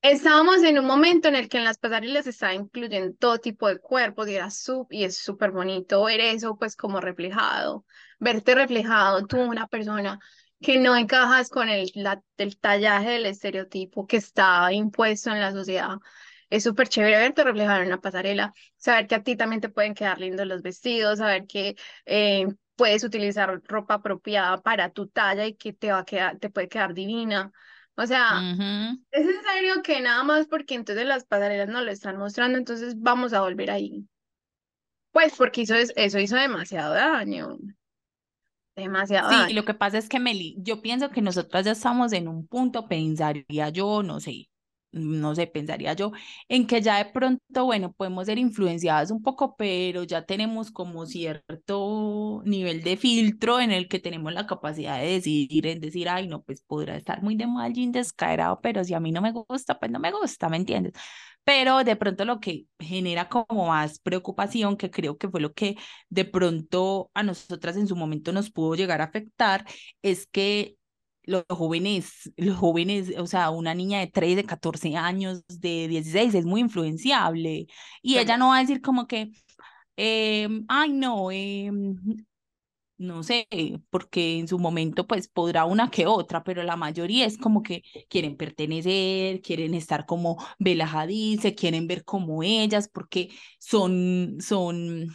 Estábamos 0.05 0.63
en 0.63 0.79
un 0.79 0.85
momento 0.85 1.29
en 1.29 1.35
el 1.35 1.49
que 1.49 1.57
en 1.57 1.65
las 1.65 1.79
pasarelas 1.79 2.25
se 2.25 2.31
estaba 2.31 2.53
incluyendo 2.53 3.17
todo 3.19 3.39
tipo 3.39 3.69
de 3.69 3.79
cuerpos 3.79 4.29
y 4.29 4.35
era 4.35 4.51
sub 4.51 4.87
y 4.91 5.05
es 5.05 5.17
súper 5.17 5.51
bonito 5.51 6.05
ver 6.05 6.21
eso 6.21 6.59
pues 6.59 6.77
como 6.77 7.01
reflejado, 7.01 7.87
verte 8.19 8.55
reflejado 8.55 9.27
tú 9.27 9.39
una 9.41 9.67
persona 9.67 10.19
que 10.61 10.79
no 10.79 10.95
encajas 10.95 11.49
con 11.49 11.71
el, 11.71 11.91
la, 11.95 12.23
tallaje 12.61 13.13
del 13.13 13.25
estereotipo 13.25 14.07
que 14.07 14.19
está 14.19 14.71
impuesto 14.75 15.31
en 15.31 15.41
la 15.41 15.53
sociedad. 15.53 15.97
Es 16.51 16.65
súper 16.65 16.89
chévere 16.89 17.17
verte 17.17 17.43
reflejado 17.43 17.81
en 17.81 17.87
una 17.87 18.01
pasarela, 18.03 18.53
saber 18.77 19.07
que 19.07 19.15
a 19.15 19.23
ti 19.23 19.37
también 19.37 19.63
te 19.63 19.71
pueden 19.71 19.95
quedar 19.95 20.21
lindos 20.21 20.47
los 20.47 20.61
vestidos, 20.61 21.19
saber 21.19 21.47
que 21.47 21.77
eh, 22.05 22.47
puedes 22.77 23.05
utilizar 23.05 23.63
ropa 23.65 23.95
apropiada 23.95 24.61
para 24.61 24.91
tu 24.91 25.09
talla 25.09 25.47
y 25.47 25.55
que 25.55 25.73
te 25.73 25.93
va 25.93 26.01
a 26.01 26.05
quedar, 26.05 26.39
te 26.39 26.51
puede 26.51 26.69
quedar 26.69 26.93
divina. 26.93 27.53
O 27.97 28.07
sea, 28.07 28.41
es 29.11 29.27
en 29.27 29.43
serio 29.43 29.83
que 29.83 30.01
nada 30.01 30.25
más 30.25 30.47
porque 30.49 30.75
entonces 30.75 31.07
las 31.07 31.25
pasarelas 31.25 31.69
no 31.69 31.81
lo 31.81 31.91
están 31.91 32.17
mostrando, 32.17 32.59
entonces 32.59 33.01
vamos 33.01 33.33
a 33.33 33.41
volver 33.41 33.71
ahí. 33.71 34.05
Pues 35.13 35.35
porque 35.37 35.61
hizo 35.61 35.75
eso 35.77 36.19
hizo 36.19 36.37
demasiado 36.37 36.95
daño. 36.95 37.57
Demasiado 38.75 39.31
sí, 39.47 39.53
lo 39.53 39.65
que 39.65 39.75
pasa 39.75 39.99
es 39.99 40.09
que 40.09 40.19
Meli, 40.19 40.57
yo 40.59 40.83
pienso 40.83 41.11
que 41.11 41.23
nosotras 41.23 41.65
ya 41.65 41.73
estamos 41.73 42.13
en 42.13 42.27
un 42.27 42.49
punto, 42.49 42.89
pensaría 42.89 43.69
yo, 43.69 44.03
no 44.03 44.19
sé, 44.19 44.49
no 44.95 45.35
sé, 45.35 45.47
pensaría 45.47 45.93
yo, 45.95 46.13
en 46.49 46.67
que 46.67 46.81
ya 46.83 46.99
de 47.05 47.11
pronto, 47.13 47.65
bueno, 47.65 47.93
podemos 47.93 48.27
ser 48.27 48.39
influenciadas 48.39 49.11
un 49.11 49.23
poco, 49.23 49.57
pero 49.57 50.05
ya 50.05 50.25
tenemos 50.25 50.71
como 50.71 51.07
cierto 51.07 52.43
nivel 52.45 52.83
de 52.83 52.97
filtro 52.97 53.61
en 53.61 53.71
el 53.73 53.89
que 53.89 53.99
tenemos 53.99 54.33
la 54.33 54.47
capacidad 54.47 54.99
de 55.01 55.07
decidir, 55.13 55.67
en 55.67 55.81
decir, 55.81 56.09
ay, 56.09 56.27
no, 56.29 56.43
pues 56.43 56.63
podrá 56.63 56.97
estar 56.97 57.23
muy 57.23 57.37
de 57.37 57.47
mal 57.47 57.77
y 57.77 57.91
descaerado, 57.91 58.61
pero 58.63 58.85
si 58.85 58.95
a 58.95 59.01
mí 59.01 59.13
no 59.13 59.21
me 59.23 59.33
gusta, 59.33 59.79
pues 59.79 59.91
no 59.91 59.99
me 59.99 60.13
gusta, 60.13 60.49
¿me 60.49 60.57
entiendes? 60.57 60.93
Pero 61.45 61.85
de 61.85 61.97
pronto 61.97 62.25
lo 62.25 62.41
que 62.41 62.67
genera 62.79 63.29
como 63.29 63.67
más 63.67 63.99
preocupación, 63.99 64.77
que 64.77 64.91
creo 64.91 65.19
que 65.19 65.29
fue 65.29 65.41
lo 65.41 65.53
que 65.53 65.77
de 66.09 66.25
pronto 66.25 67.11
a 67.15 67.23
nosotras 67.23 67.77
en 67.77 67.87
su 67.87 67.97
momento 67.97 68.33
nos 68.33 68.51
pudo 68.51 68.75
llegar 68.75 69.01
a 69.01 69.05
afectar, 69.05 69.67
es 70.03 70.27
que 70.27 70.77
los 71.27 71.45
jóvenes, 71.49 72.31
los 72.37 72.57
jóvenes, 72.57 73.13
o 73.19 73.27
sea, 73.27 73.51
una 73.51 73.75
niña 73.75 74.01
de 74.01 74.07
13, 74.09 74.37
de 74.37 74.45
14 74.45 74.97
años, 74.97 75.43
de 75.49 75.89
16, 75.89 76.35
es 76.35 76.45
muy 76.47 76.61
influenciable. 76.61 77.67
Y 78.03 78.19
ella 78.19 78.37
no 78.37 78.49
va 78.49 78.59
a 78.59 78.61
decir 78.61 78.81
como 78.81 79.07
que, 79.07 79.31
em, 79.97 80.65
ay, 80.69 80.93
no, 80.93 81.31
eh, 81.31 81.71
no 82.97 83.23
sé, 83.23 83.49
porque 83.91 84.39
en 84.39 84.49
su 84.49 84.59
momento 84.59 85.07
pues 85.07 85.29
podrá 85.29 85.65
una 85.65 85.91
que 85.91 86.07
otra, 86.07 86.45
pero 86.45 86.63
la 86.63 86.77
mayoría 86.77 87.27
es 87.27 87.39
como 87.39 87.63
que 87.63 87.83
quieren 88.09 88.37
pertenecer, 88.37 89.41
quieren 89.43 89.75
estar 89.75 90.07
como 90.07 90.37
Bella 90.59 90.89
se 91.41 91.55
quieren 91.55 91.87
ver 91.89 92.05
como 92.05 92.43
ellas, 92.43 92.89
porque 92.89 93.31
son, 93.59 94.37
son, 94.41 95.09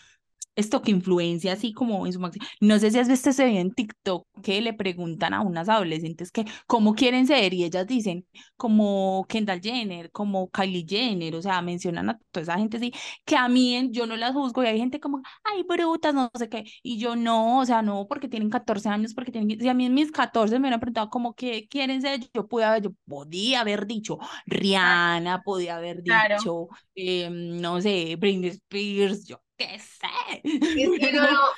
esto 0.60 0.82
que 0.82 0.92
influencia 0.92 1.54
así 1.54 1.74
como 1.74 2.06
en 2.06 2.14
su 2.14 2.20
máximo. 2.20 2.46
No 2.62 2.80
sé 2.80 2.92
si 2.92 3.00
has 3.00 3.08
visto 3.08 3.30
ese 3.30 3.46
video 3.46 3.62
en 3.62 3.74
TikTok 3.74 4.28
que 4.44 4.62
le 4.62 4.74
preguntan 4.74 5.34
a 5.34 5.42
unas 5.42 5.70
adolescentes 5.70 6.32
que 6.32 6.46
cómo 6.68 6.96
quieren 6.96 7.28
ser 7.28 7.54
y 7.54 7.64
ellas 7.64 7.88
dicen 7.88 8.26
como 8.56 9.26
Kendall 9.30 9.62
Jenner, 9.62 10.12
como 10.12 10.50
Kylie 10.50 10.86
Jenner, 10.88 11.36
o 11.36 11.42
sea, 11.42 11.62
mencionan 11.62 12.10
a 12.10 12.20
toda 12.32 12.44
esa 12.44 12.58
gente 12.58 12.78
así, 12.78 12.94
que 13.26 13.36
a 13.36 13.48
mí 13.48 13.90
yo 13.92 14.06
no 14.06 14.16
las 14.18 14.34
juzgo 14.34 14.64
y 14.64 14.68
hay 14.68 14.78
gente 14.80 15.00
como, 15.00 15.22
ay, 15.44 15.64
brutas, 15.64 16.14
no 16.14 16.30
sé 16.36 16.50
qué, 16.50 16.66
y 16.84 17.00
yo 17.00 17.16
no, 17.16 17.60
o 17.60 17.66
sea, 17.66 17.82
no, 17.82 18.08
porque 18.08 18.28
tienen 18.28 18.50
14 18.50 18.90
años, 18.90 19.14
porque 19.14 19.32
tienen, 19.32 19.60
si 19.60 19.68
a 19.68 19.74
mí 19.74 19.86
en 19.86 19.94
mis 19.94 20.12
14 20.12 20.56
me 20.56 20.62
hubieran 20.68 20.80
preguntado 20.80 21.10
como 21.10 21.34
que 21.36 21.68
quieren 21.68 22.02
ser, 22.02 22.22
yo 22.34 22.48
pude 22.48 22.66
haber, 22.66 22.84
yo 22.84 22.92
podía 23.08 23.62
haber 23.62 23.88
dicho 23.88 24.18
Rihanna, 24.46 25.42
podía 25.44 25.78
haber 25.78 26.04
dicho, 26.04 26.68
em, 26.96 27.62
no 27.62 27.82
sé, 27.82 28.16
Britney 28.18 28.50
Spears, 28.50 29.26
yo 29.26 29.42
qué 29.60 29.78
sé. 29.78 30.42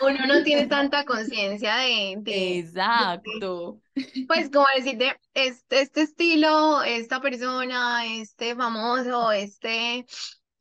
uno, 0.01 0.25
no, 0.27 0.43
tiene 0.43 0.65
tanta 0.65 1.05
conciencia 1.05 1.77
de, 1.77 2.20
Exacto. 2.58 3.79
pues 4.27 4.50
como 4.50 4.65
decirte, 4.75 5.15
este, 5.36 5.81
este 5.81 6.01
estilo, 6.01 6.81
esta 6.81 7.22
persona, 7.22 8.05
este 8.08 8.55
famoso, 8.55 9.31
este, 9.31 10.05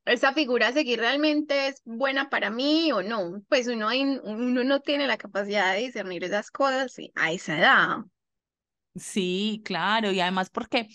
esta 0.05 0.35
figura 0.35 0.69
a 0.69 0.73
seguir 0.73 1.01
realmente 1.01 1.69
es 1.69 1.81
buena 1.85 2.29
para 2.29 2.51
mí 2.51 2.93
o 2.93 3.03
no. 3.03 3.43
Pues 3.49 3.67
uno, 3.69 3.89
uno 3.89 4.65
no 4.65 4.81
tiene 4.81 5.07
la 5.07 5.17
capacidad 5.17 5.73
de 5.73 5.81
discernir 5.81 6.23
esas 6.25 6.51
cosas 6.51 6.95
a 7.15 7.33
esa 7.33 7.59
edad. 7.59 7.97
Sí, 8.95 9.63
claro, 9.65 10.13
y 10.13 10.21
además 10.21 10.51
porque 10.51 10.89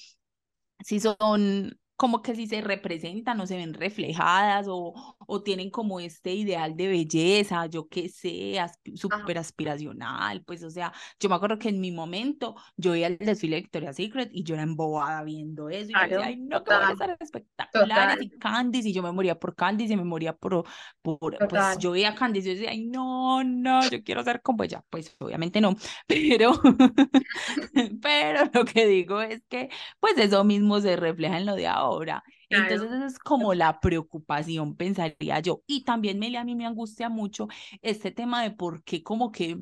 si 0.83 0.99
son 0.99 1.79
como 1.95 2.21
que 2.21 2.35
si 2.35 2.47
se 2.47 2.61
representan 2.61 3.39
o 3.39 3.47
se 3.47 3.55
ven 3.57 3.73
reflejadas 3.73 4.67
o, 4.69 5.15
o 5.27 5.41
tienen 5.43 5.69
como 5.69 5.99
este 5.99 6.33
ideal 6.33 6.75
de 6.75 6.87
belleza, 6.87 7.65
yo 7.67 7.87
qué 7.87 8.09
sé, 8.09 8.57
súper 8.95 9.37
aspiracional, 9.37 10.43
pues 10.43 10.63
o 10.63 10.69
sea, 10.69 10.93
yo 11.19 11.29
me 11.29 11.35
acuerdo 11.35 11.59
que 11.59 11.69
en 11.69 11.79
mi 11.79 11.91
momento 11.91 12.55
yo 12.77 12.95
iba 12.95 13.07
al 13.07 13.17
desfile 13.17 13.57
de 13.57 13.61
Victoria's 13.63 13.95
Secret 13.95 14.29
y 14.31 14.43
yo 14.43 14.55
era 14.55 14.63
embobada 14.63 15.23
viendo 15.23 15.69
eso 15.69 15.89
y 15.89 15.93
yo 15.93 15.99
decía, 15.99 16.25
ay 16.25 16.37
no, 16.37 16.63
que 16.63 16.73
voy 16.73 16.83
a 16.83 16.91
estar 16.91 17.17
espectaculares 17.19 18.21
y 18.21 18.29
Candice 18.37 18.89
y 18.89 18.93
yo 18.93 19.03
me 19.03 19.11
moría 19.11 19.39
por 19.39 19.55
Candice 19.55 19.93
y 19.93 19.97
me 19.97 20.03
moría 20.03 20.35
por, 20.35 20.65
por 21.01 21.37
pues 21.47 21.77
yo 21.79 21.91
veía 21.91 22.09
a 22.09 22.15
Candice 22.15 22.49
y 22.49 22.53
yo 22.53 22.55
decía, 22.59 22.71
ay 22.71 22.85
no, 22.85 23.43
no, 23.43 23.87
yo 23.89 24.03
quiero 24.03 24.23
ser 24.23 24.41
como 24.41 24.63
ella, 24.63 24.83
pues 24.89 25.15
obviamente 25.19 25.61
no, 25.61 25.75
pero, 26.07 26.53
pero 28.01 28.49
lo 28.53 28.65
que 28.65 28.87
digo 28.87 29.21
es 29.21 29.43
que 29.49 29.69
pues 29.99 30.17
eso 30.17 30.43
mismo 30.43 30.79
se 30.81 30.95
refleja 30.95 31.37
en 31.37 31.45
lo 31.45 31.55
de 31.55 31.67
ahora 31.67 32.23
ahora. 32.51 32.73
Entonces, 32.73 33.13
es 33.13 33.19
como 33.19 33.53
la 33.53 33.79
preocupación, 33.79 34.75
pensaría 34.75 35.39
yo. 35.39 35.63
Y 35.67 35.83
también 35.83 36.19
me, 36.19 36.35
a 36.37 36.43
mí 36.43 36.55
me 36.55 36.65
angustia 36.65 37.09
mucho 37.09 37.47
este 37.81 38.11
tema 38.11 38.43
de 38.43 38.51
por 38.51 38.83
qué 38.83 39.03
como 39.03 39.31
que, 39.31 39.57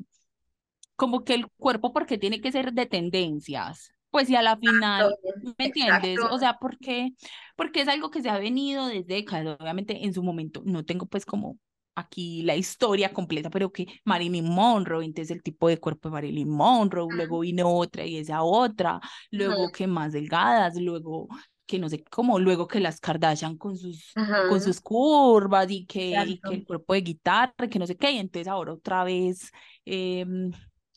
como 0.96 1.24
que 1.24 1.34
el 1.34 1.46
cuerpo, 1.56 1.92
porque 1.92 2.18
tiene 2.18 2.40
que 2.40 2.52
ser 2.52 2.72
de 2.72 2.86
tendencias. 2.86 3.92
Pues 4.10 4.30
y 4.30 4.36
a 4.36 4.42
la 4.42 4.56
final, 4.56 5.16
¿me 5.58 5.66
entiendes? 5.66 6.20
O 6.30 6.38
sea, 6.38 6.58
porque, 6.60 7.14
porque 7.56 7.80
es 7.80 7.88
algo 7.88 8.10
que 8.12 8.22
se 8.22 8.30
ha 8.30 8.38
venido 8.38 8.86
desde 8.86 9.02
décadas, 9.02 9.56
obviamente 9.58 10.04
en 10.04 10.14
su 10.14 10.22
momento, 10.22 10.62
no 10.64 10.84
tengo 10.84 11.06
pues 11.06 11.26
como 11.26 11.58
aquí 11.96 12.42
la 12.42 12.56
historia 12.56 13.12
completa, 13.12 13.50
pero 13.50 13.72
que 13.72 13.86
Marilyn 14.04 14.48
Monroe, 14.48 15.04
entonces 15.04 15.36
el 15.36 15.42
tipo 15.42 15.68
de 15.68 15.78
cuerpo 15.78 16.08
de 16.08 16.12
Marilyn 16.12 16.48
Monroe, 16.48 17.12
luego 17.12 17.40
vino 17.40 17.68
otra 17.68 18.04
y 18.04 18.18
esa 18.18 18.42
otra, 18.42 19.00
luego 19.30 19.70
que 19.70 19.86
más 19.86 20.12
delgadas, 20.12 20.76
luego 20.76 21.28
que 21.66 21.78
no 21.78 21.88
sé 21.88 22.04
cómo, 22.04 22.38
luego 22.38 22.68
que 22.68 22.80
las 22.80 23.00
Kardashian 23.00 23.56
con 23.56 23.76
sus, 23.76 24.12
con 24.48 24.60
sus 24.60 24.80
curvas 24.80 25.70
y 25.70 25.86
que, 25.86 26.38
que, 26.46 26.54
el 26.54 26.64
cuerpo 26.64 26.94
de 26.94 27.00
guitarra, 27.00 27.68
que 27.70 27.78
no 27.78 27.86
sé 27.86 27.96
qué, 27.96 28.12
y 28.12 28.18
entonces 28.18 28.48
ahora 28.48 28.74
otra 28.74 29.04
vez 29.04 29.50
em, 29.84 30.50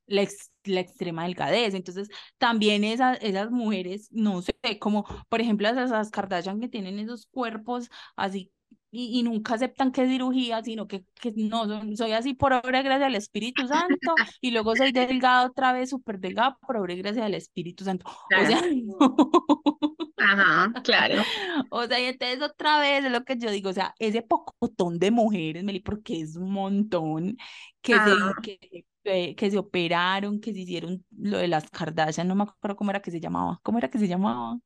la, 0.07 0.27
la, 0.65 0.79
extrema 0.81 1.24
delgadez. 1.24 1.74
Entonces, 1.74 2.09
también 2.38 2.83
esas, 2.83 3.17
esas 3.21 3.50
mujeres, 3.51 4.09
no 4.12 4.41
sé, 4.41 4.55
como 4.79 5.05
por 5.29 5.41
ejemplo 5.41 5.69
esas, 5.69 6.12
Kardashian 6.12 6.59
que 6.59 6.69
tienen 6.69 7.00
esos 7.00 7.27
cuerpos 7.27 7.89
así 8.15 8.51
y, 8.89 9.19
y, 9.19 9.24
nunca 9.24 9.55
aceptan 9.55 9.91
que 9.91 10.03
es 10.03 10.09
cirugía, 10.09 10.63
sino 10.63 10.88
que, 10.88 11.03
que 11.19 11.33
no, 11.36 11.65
soy 11.95 12.13
así 12.13 12.33
por 12.33 12.53
obra 12.53 12.79
y 12.79 12.83
gracia 12.83 13.05
del 13.05 13.15
Espíritu 13.15 13.67
Santo, 13.67 14.15
y 14.41 14.51
luego 14.51 14.75
soy 14.75 14.91
delgada 14.91 15.45
otra 15.45 15.74
vez, 15.74 15.89
súper 15.89 16.19
delgada 16.19 16.57
por 16.65 16.77
obra 16.77 16.93
y 16.93 16.97
gracia 16.97 17.24
del 17.24 17.33
Espíritu 17.33 17.83
Santo. 17.83 18.09
O 18.09 18.45
sea, 18.45 18.62
Ajá, 20.19 20.74
claro. 20.83 21.21
O 21.69 21.86
sea, 21.86 22.00
y 22.00 22.05
entonces 22.05 22.41
otra 22.41 22.79
vez 22.79 23.05
es 23.05 23.12
lo 23.12 23.24
que 23.24 23.38
yo 23.38 23.51
digo, 23.51 23.69
o 23.69 23.74
sea, 23.74 23.93
ese 24.00 24.21
pocotón 24.21 24.97
de 25.00 25.12
mujeres, 25.12 25.63
Meli, 25.63 25.79
porque 25.79 26.21
es 26.21 26.36
un 26.36 26.51
montón 26.51 27.38
que 27.81 27.93
se, 27.93 28.81
que, 29.03 29.36
que, 29.36 29.51
se 29.51 29.57
operaron, 29.57 30.39
que 30.39 30.53
se 30.53 30.62
hicieron 30.62 31.05
lo 31.12 31.38
de 31.38 31.47
las 31.47 31.69
Kardashian, 31.69 32.27
no 32.27 32.36
me 32.36 32.43
acuerdo 32.43 32.75
cómo 32.75 32.89
era 32.89 33.01
que 33.01 33.12
se 33.12 33.19
llamaba, 33.19 33.59
¿cómo 33.63 33.77
era 33.77 33.89
que 33.89 34.00
se 34.00 34.07
llamaba? 34.07 34.59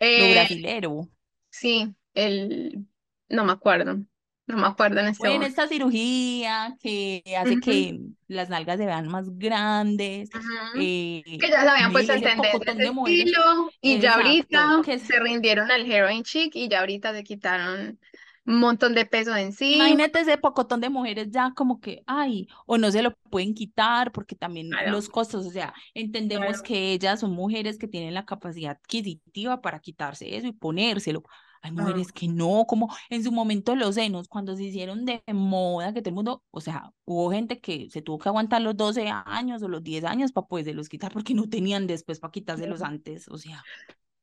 lo 0.00 0.06
eh, 0.06 0.32
brasilero. 0.32 1.08
Sí, 1.50 1.94
el, 2.14 2.86
no 3.30 3.44
me 3.44 3.52
acuerdo. 3.52 3.98
No 4.46 4.56
me 4.56 4.66
acuerdo 4.66 4.98
en 5.00 5.08
este 5.08 5.28
Bueno, 5.28 5.46
esta 5.46 5.68
cirugía 5.68 6.76
que 6.82 7.22
hace 7.38 7.60
que 7.60 8.00
las 8.26 8.48
nalgas 8.48 8.78
se 8.78 8.86
vean 8.86 9.06
más 9.06 9.26
grandes. 9.38 10.28
eh, 10.76 11.22
que 11.24 11.48
ya 11.48 11.62
se 11.62 11.68
habían 11.68 11.92
puesto 11.92 12.12
en 12.14 12.20
tendencia 12.20 12.80
estilo 12.82 13.70
y 13.80 13.98
ya 14.00 14.14
ahorita 14.14 14.82
se 14.98 15.20
rindieron 15.20 15.70
al 15.70 15.90
heroin 15.90 16.24
chic 16.24 16.56
y 16.56 16.68
ya 16.68 16.80
ahorita 16.80 17.14
se 17.14 17.22
quitaron 17.22 18.00
un 18.46 18.58
montón 18.58 18.94
de 18.94 19.06
peso 19.06 19.36
en 19.36 19.52
sí. 19.52 19.74
Imagínate 19.74 20.20
ese 20.20 20.36
pocotón 20.38 20.80
de 20.80 20.90
mujeres 20.90 21.28
ya 21.30 21.52
como 21.54 21.80
que, 21.80 22.02
ay, 22.06 22.48
o 22.66 22.78
no 22.78 22.90
se 22.90 23.02
lo 23.02 23.14
pueden 23.30 23.54
quitar 23.54 24.10
porque 24.10 24.34
también 24.34 24.70
los 24.86 25.08
costos, 25.08 25.46
o 25.46 25.50
sea, 25.50 25.72
entendemos 25.94 26.60
que 26.62 26.92
ellas 26.92 27.20
son 27.20 27.32
mujeres 27.32 27.78
que 27.78 27.86
tienen 27.86 28.14
la 28.14 28.24
capacidad 28.24 28.72
adquisitiva 28.72 29.60
para 29.60 29.78
quitarse 29.78 30.36
eso 30.36 30.48
y 30.48 30.52
ponérselo 30.52 31.22
hay 31.62 31.72
mujeres 31.72 32.12
que 32.12 32.28
no, 32.28 32.64
como 32.66 32.94
en 33.10 33.22
su 33.22 33.32
momento 33.32 33.76
los 33.76 33.96
senos, 33.96 34.28
cuando 34.28 34.56
se 34.56 34.64
hicieron 34.64 35.04
de 35.04 35.22
moda, 35.32 35.92
que 35.92 36.00
todo 36.00 36.10
el 36.10 36.14
mundo, 36.14 36.42
o 36.50 36.60
sea, 36.60 36.92
hubo 37.04 37.30
gente 37.30 37.60
que 37.60 37.88
se 37.90 38.02
tuvo 38.02 38.18
que 38.18 38.28
aguantar 38.28 38.62
los 38.62 38.76
12 38.76 39.08
años 39.08 39.62
o 39.62 39.68
los 39.68 39.82
10 39.82 40.04
años 40.04 40.32
para 40.32 40.46
los 40.72 40.88
quitar 40.88 41.12
porque 41.12 41.34
no 41.34 41.48
tenían 41.48 41.86
después 41.86 42.18
para 42.18 42.32
quitárselos 42.32 42.82
antes, 42.82 43.28
o 43.28 43.38
sea. 43.38 43.62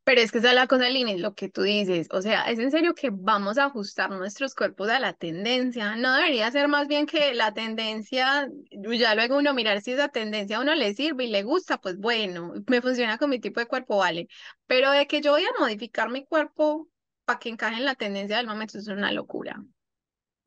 Pero 0.03 0.21
es 0.21 0.31
que 0.31 0.37
esa 0.37 0.49
es 0.49 0.55
la 0.55 0.67
cosa, 0.67 0.89
Lini, 0.89 1.17
lo 1.17 1.35
que 1.35 1.49
tú 1.49 1.63
dices. 1.63 2.07
O 2.11 2.21
sea, 2.21 2.43
es 2.43 2.59
en 2.59 2.71
serio 2.71 2.93
que 2.95 3.09
vamos 3.11 3.57
a 3.57 3.65
ajustar 3.65 4.09
nuestros 4.09 4.55
cuerpos 4.55 4.87
a 4.87 5.01
la 5.01 5.11
tendencia. 5.11 5.97
No 5.97 6.13
debería 6.13 6.49
ser 6.49 6.69
más 6.69 6.87
bien 6.87 7.05
que 7.05 7.33
la 7.33 7.53
tendencia, 7.53 8.47
ya 8.71 9.15
luego 9.15 9.37
uno 9.37 9.53
mirar 9.53 9.81
si 9.81 9.91
esa 9.91 10.07
tendencia 10.07 10.57
a 10.57 10.61
uno 10.61 10.75
le 10.75 10.93
sirve 10.93 11.25
y 11.25 11.29
le 11.29 11.43
gusta, 11.43 11.77
pues 11.79 11.97
bueno, 11.97 12.53
me 12.67 12.81
funciona 12.81 13.17
con 13.17 13.29
mi 13.29 13.39
tipo 13.39 13.59
de 13.59 13.65
cuerpo, 13.65 13.97
vale. 13.97 14.29
Pero 14.65 14.91
de 14.91 15.07
que 15.07 15.19
yo 15.19 15.33
voy 15.33 15.43
a 15.43 15.59
modificar 15.59 16.09
mi 16.09 16.25
cuerpo 16.25 16.87
para 17.27 17.39
que 17.39 17.49
encaje 17.49 17.75
en 17.75 17.85
la 17.85 17.95
tendencia 17.95 18.37
del 18.37 18.47
momento 18.47 18.77
es 18.77 18.87
una 18.87 19.11
locura. 19.11 19.61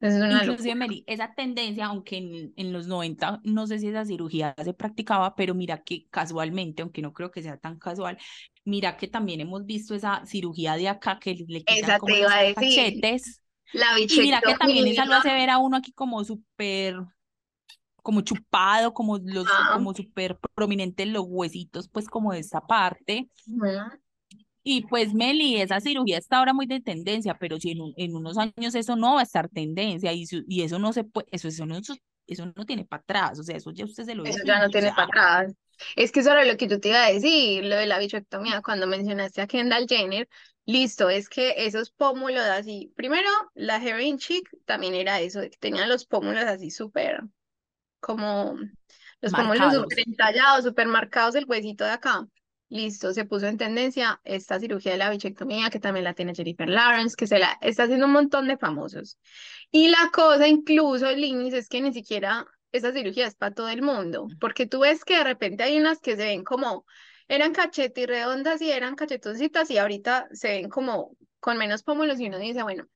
Es 0.00 0.14
una 0.14 0.42
Inclusive, 0.42 0.74
Mary, 0.74 1.04
esa 1.06 1.34
tendencia, 1.34 1.84
aunque 1.84 2.16
en, 2.16 2.54
en, 2.56 2.72
los 2.72 2.86
90, 2.86 3.42
no 3.44 3.66
sé 3.66 3.78
si 3.78 3.88
esa 3.88 4.06
cirugía 4.06 4.54
se 4.64 4.72
practicaba, 4.72 5.34
pero 5.34 5.54
mira 5.54 5.82
que 5.82 6.06
casualmente, 6.08 6.80
aunque 6.80 7.02
no 7.02 7.12
creo 7.12 7.30
que 7.30 7.42
sea 7.42 7.58
tan 7.58 7.78
casual, 7.78 8.16
mira 8.64 8.96
que 8.96 9.08
también 9.08 9.42
hemos 9.42 9.66
visto 9.66 9.94
esa 9.94 10.24
cirugía 10.24 10.76
de 10.76 10.88
acá 10.88 11.18
que 11.20 11.44
le 11.46 11.62
quitan 11.62 12.00
como 12.00 12.16
los 12.16 12.32
cachetes. 12.54 13.42
La 13.74 14.00
y 14.00 14.06
mira 14.18 14.40
que 14.40 14.54
también 14.54 14.86
esa 14.86 15.04
lo 15.04 15.16
hace 15.16 15.34
ver 15.34 15.50
a 15.50 15.58
uno 15.58 15.76
aquí 15.76 15.92
como 15.92 16.24
súper 16.24 16.96
como 18.02 18.22
chupado, 18.22 18.94
como 18.94 19.18
los, 19.18 19.46
como 19.74 19.94
súper 19.94 20.38
prominentes 20.54 21.06
los 21.08 21.24
huesitos, 21.28 21.90
pues 21.90 22.08
como 22.08 22.32
de 22.32 22.38
esa 22.38 22.62
parte. 22.62 23.28
Y 24.62 24.82
pues 24.82 25.14
Meli, 25.14 25.60
esa 25.60 25.80
cirugía 25.80 26.18
está 26.18 26.38
ahora 26.38 26.52
muy 26.52 26.66
de 26.66 26.80
tendencia, 26.80 27.36
pero 27.38 27.58
si 27.58 27.70
en, 27.70 27.78
en 27.96 28.14
unos 28.14 28.36
años 28.36 28.74
eso 28.74 28.94
no 28.96 29.14
va 29.14 29.20
a 29.20 29.24
estar 29.24 29.48
tendencia 29.48 30.12
y, 30.12 30.24
y 30.46 30.62
eso 30.62 30.78
no 30.78 30.92
se 30.92 31.04
puede, 31.04 31.28
eso, 31.30 31.48
eso, 31.48 31.64
no, 31.64 31.78
eso, 31.78 32.46
no 32.54 32.66
tiene 32.66 32.84
para 32.84 33.02
atrás, 33.02 33.38
o 33.38 33.42
sea, 33.42 33.56
eso 33.56 33.70
ya 33.70 33.84
usted 33.84 34.04
se 34.04 34.14
lo 34.14 34.24
Eso 34.24 34.44
ya 34.44 34.60
no 34.60 34.68
tiene 34.68 34.90
para 34.90 35.04
atrás. 35.04 35.54
Es 35.96 36.12
que 36.12 36.20
eso 36.20 36.30
era 36.30 36.44
lo 36.44 36.58
que 36.58 36.66
yo 36.66 36.78
te 36.78 36.88
iba 36.88 37.04
a 37.04 37.10
decir, 37.10 37.64
lo 37.64 37.76
de 37.76 37.86
la 37.86 37.98
bichectomía, 37.98 38.60
cuando 38.60 38.86
mencionaste 38.86 39.40
a 39.40 39.46
Kendall 39.46 39.86
Jenner, 39.88 40.28
listo, 40.66 41.08
es 41.08 41.30
que 41.30 41.54
esos 41.56 41.90
pómulos 41.90 42.44
así, 42.44 42.92
primero, 42.96 43.28
la 43.54 43.82
heroin 43.82 44.18
chic 44.18 44.46
también 44.66 44.94
era 44.94 45.20
eso, 45.20 45.40
que 45.40 45.56
tenían 45.58 45.88
los 45.88 46.04
pómulos 46.04 46.44
así 46.44 46.70
súper, 46.70 47.22
como, 47.98 48.56
los 49.22 49.32
pómulos 49.32 49.74
súper 49.74 50.00
entallados, 50.06 50.64
súper 50.64 50.86
marcados, 50.86 51.34
el 51.34 51.46
huesito 51.46 51.84
de 51.84 51.90
acá. 51.92 52.26
Listo, 52.70 53.12
se 53.12 53.24
puso 53.24 53.48
en 53.48 53.58
tendencia 53.58 54.20
esta 54.22 54.60
cirugía 54.60 54.92
de 54.92 54.98
la 54.98 55.10
bichectomía, 55.10 55.70
que 55.70 55.80
también 55.80 56.04
la 56.04 56.14
tiene 56.14 56.36
Jennifer 56.36 56.68
Lawrence, 56.68 57.16
que 57.16 57.26
se 57.26 57.40
la 57.40 57.58
está 57.60 57.82
haciendo 57.82 58.06
un 58.06 58.12
montón 58.12 58.46
de 58.46 58.56
famosos. 58.56 59.18
Y 59.72 59.88
la 59.88 60.10
cosa, 60.12 60.46
incluso, 60.46 61.10
Linis, 61.10 61.52
es 61.52 61.68
que 61.68 61.80
ni 61.80 61.92
siquiera 61.92 62.46
esa 62.70 62.92
cirugía 62.92 63.26
es 63.26 63.34
para 63.34 63.52
todo 63.52 63.68
el 63.70 63.82
mundo, 63.82 64.28
porque 64.38 64.66
tú 64.66 64.80
ves 64.80 65.04
que 65.04 65.16
de 65.16 65.24
repente 65.24 65.64
hay 65.64 65.78
unas 65.78 65.98
que 65.98 66.12
se 66.14 66.24
ven 66.24 66.44
como, 66.44 66.86
eran 67.26 67.52
cachetes 67.52 68.06
redondas 68.06 68.62
y 68.62 68.70
eran 68.70 68.94
cachetoncitas 68.94 69.68
y 69.72 69.78
ahorita 69.78 70.28
se 70.32 70.48
ven 70.48 70.68
como 70.68 71.16
con 71.40 71.58
menos 71.58 71.82
pómulos 71.82 72.20
y 72.20 72.28
uno 72.28 72.38
dice, 72.38 72.62
bueno, 72.62 72.86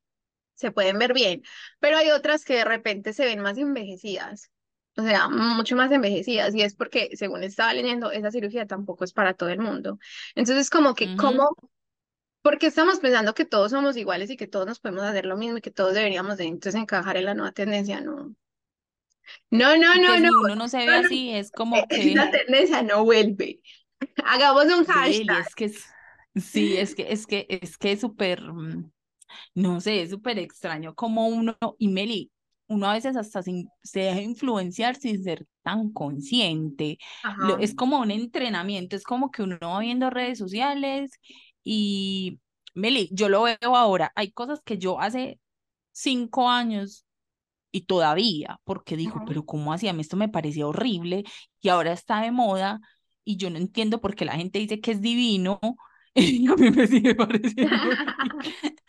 se 0.55 0.71
pueden 0.71 1.01
ver 1.01 1.15
bien, 1.15 1.43
pero 1.81 1.97
hay 1.97 2.11
otras 2.11 2.45
que 2.45 2.55
de 2.55 2.65
repente 2.65 3.13
se 3.13 3.25
ven 3.25 3.41
más 3.41 3.59
envejecidas 3.59 4.53
o 4.97 5.03
sea, 5.03 5.29
mucho 5.29 5.77
más 5.77 5.91
envejecidas, 5.91 6.55
y 6.55 6.63
es 6.63 6.75
porque, 6.75 7.11
según 7.15 7.43
estaba 7.43 7.75
leyendo, 7.75 8.13
esa 8.13 8.31
cirugía 8.31 8.67
tampoco 8.67 9.05
es 9.05 9.13
para 9.13 9.35
todo 9.35 9.49
el 9.49 9.59
mundo. 9.59 9.99
Entonces, 10.35 10.71
como 10.71 10.95
que, 10.95 11.17
¿cómo? 11.17 11.51
Porque 12.43 12.67
estamos 12.67 13.01
pensando 13.01 13.35
que 13.35 13.45
todos 13.45 13.71
somos 13.71 13.97
iguales 13.97 14.31
y 14.31 14.37
que 14.37 14.47
todos 14.47 14.67
nos 14.67 14.79
podemos 14.79 15.05
hacer 15.05 15.27
lo 15.27 15.37
mismo 15.37 15.59
y 15.59 15.61
que 15.63 15.71
todos 15.71 15.95
deberíamos 15.95 16.37
de 16.37 16.45
entonces 16.45 16.81
encajar 16.81 17.17
en 17.17 17.25
la 17.25 17.35
nueva 17.35 17.53
tendencia, 17.53 18.01
no. 18.01 18.35
No, 19.51 19.77
no, 19.77 19.95
no, 19.95 20.19
no. 20.19 20.29
Si 20.29 20.35
uno 20.35 20.57
no 20.57 20.69
se 20.69 20.79
ve 20.79 20.95
así, 20.95 21.31
es 21.31 21.51
como 21.53 21.87
que. 21.89 22.15
La 22.15 22.31
tendencia 22.31 22.83
no 22.83 23.05
vuelve. 23.05 23.61
Hagamos 24.25 24.67
un 24.67 24.85
hashtag. 24.85 25.47
es 25.47 25.55
que 25.55 25.73
sí, 26.41 26.77
es 26.77 26.95
que 26.95 27.13
es 27.13 27.27
que 27.27 27.47
es 27.49 27.79
que 27.79 27.93
es 27.93 28.01
súper, 28.01 28.43
mm, 28.43 28.91
no 29.55 29.81
sé, 29.81 30.03
es 30.03 30.11
súper 30.11 30.39
extraño 30.39 30.95
como 30.95 31.29
uno, 31.29 31.57
y 31.79 31.89
Meli, 31.89 32.31
uno 32.69 32.89
a 32.89 32.95
veces 32.95 33.17
hasta 33.17 33.43
se 33.43 34.01
deja 34.01 34.21
influenciar 34.21 34.97
sin 34.97 35.23
ser 35.23 35.47
tan 35.63 35.93
consciente. 35.93 36.99
es 37.61 37.75
como 37.75 38.01
un 38.01 38.11
entrenamiento, 38.11 38.97
es 38.97 39.05
como 39.05 39.31
que 39.31 39.43
uno 39.43 39.59
va 39.61 39.81
viendo 39.81 40.11
redes 40.11 40.39
sociales 40.39 41.13
y, 41.63 42.41
Meli, 42.75 43.09
yo 43.13 43.29
lo 43.29 43.43
veo 43.43 43.77
ahora, 43.77 44.13
hay 44.15 44.33
cosas 44.33 44.61
que 44.65 44.79
yo 44.79 45.01
hace 45.01 45.41
cinco 45.93 46.49
años 46.49 47.05
y 47.71 47.83
todavía, 47.83 48.61
porque 48.65 48.97
digo, 48.97 49.23
pero 49.27 49.45
¿cómo 49.45 49.73
hacía? 49.73 49.93
Esto 49.99 50.17
me 50.17 50.29
parecía 50.29 50.67
horrible 50.67 51.25
y 51.61 51.69
ahora 51.69 51.93
está 51.93 52.21
de 52.21 52.31
moda 52.31 52.81
y 53.25 53.37
yo 53.37 53.51
no 53.51 53.59
entiendo 53.59 54.01
por 54.01 54.15
qué 54.15 54.25
la 54.25 54.37
gente 54.37 54.59
dice 54.59 54.81
que 54.81 54.93
es 54.93 55.01
divino 55.01 55.61
y 56.15 56.47
a 56.47 56.55
mí 56.55 56.71
me 56.71 56.87
sigue 56.87 57.15
pareciendo 57.15 57.75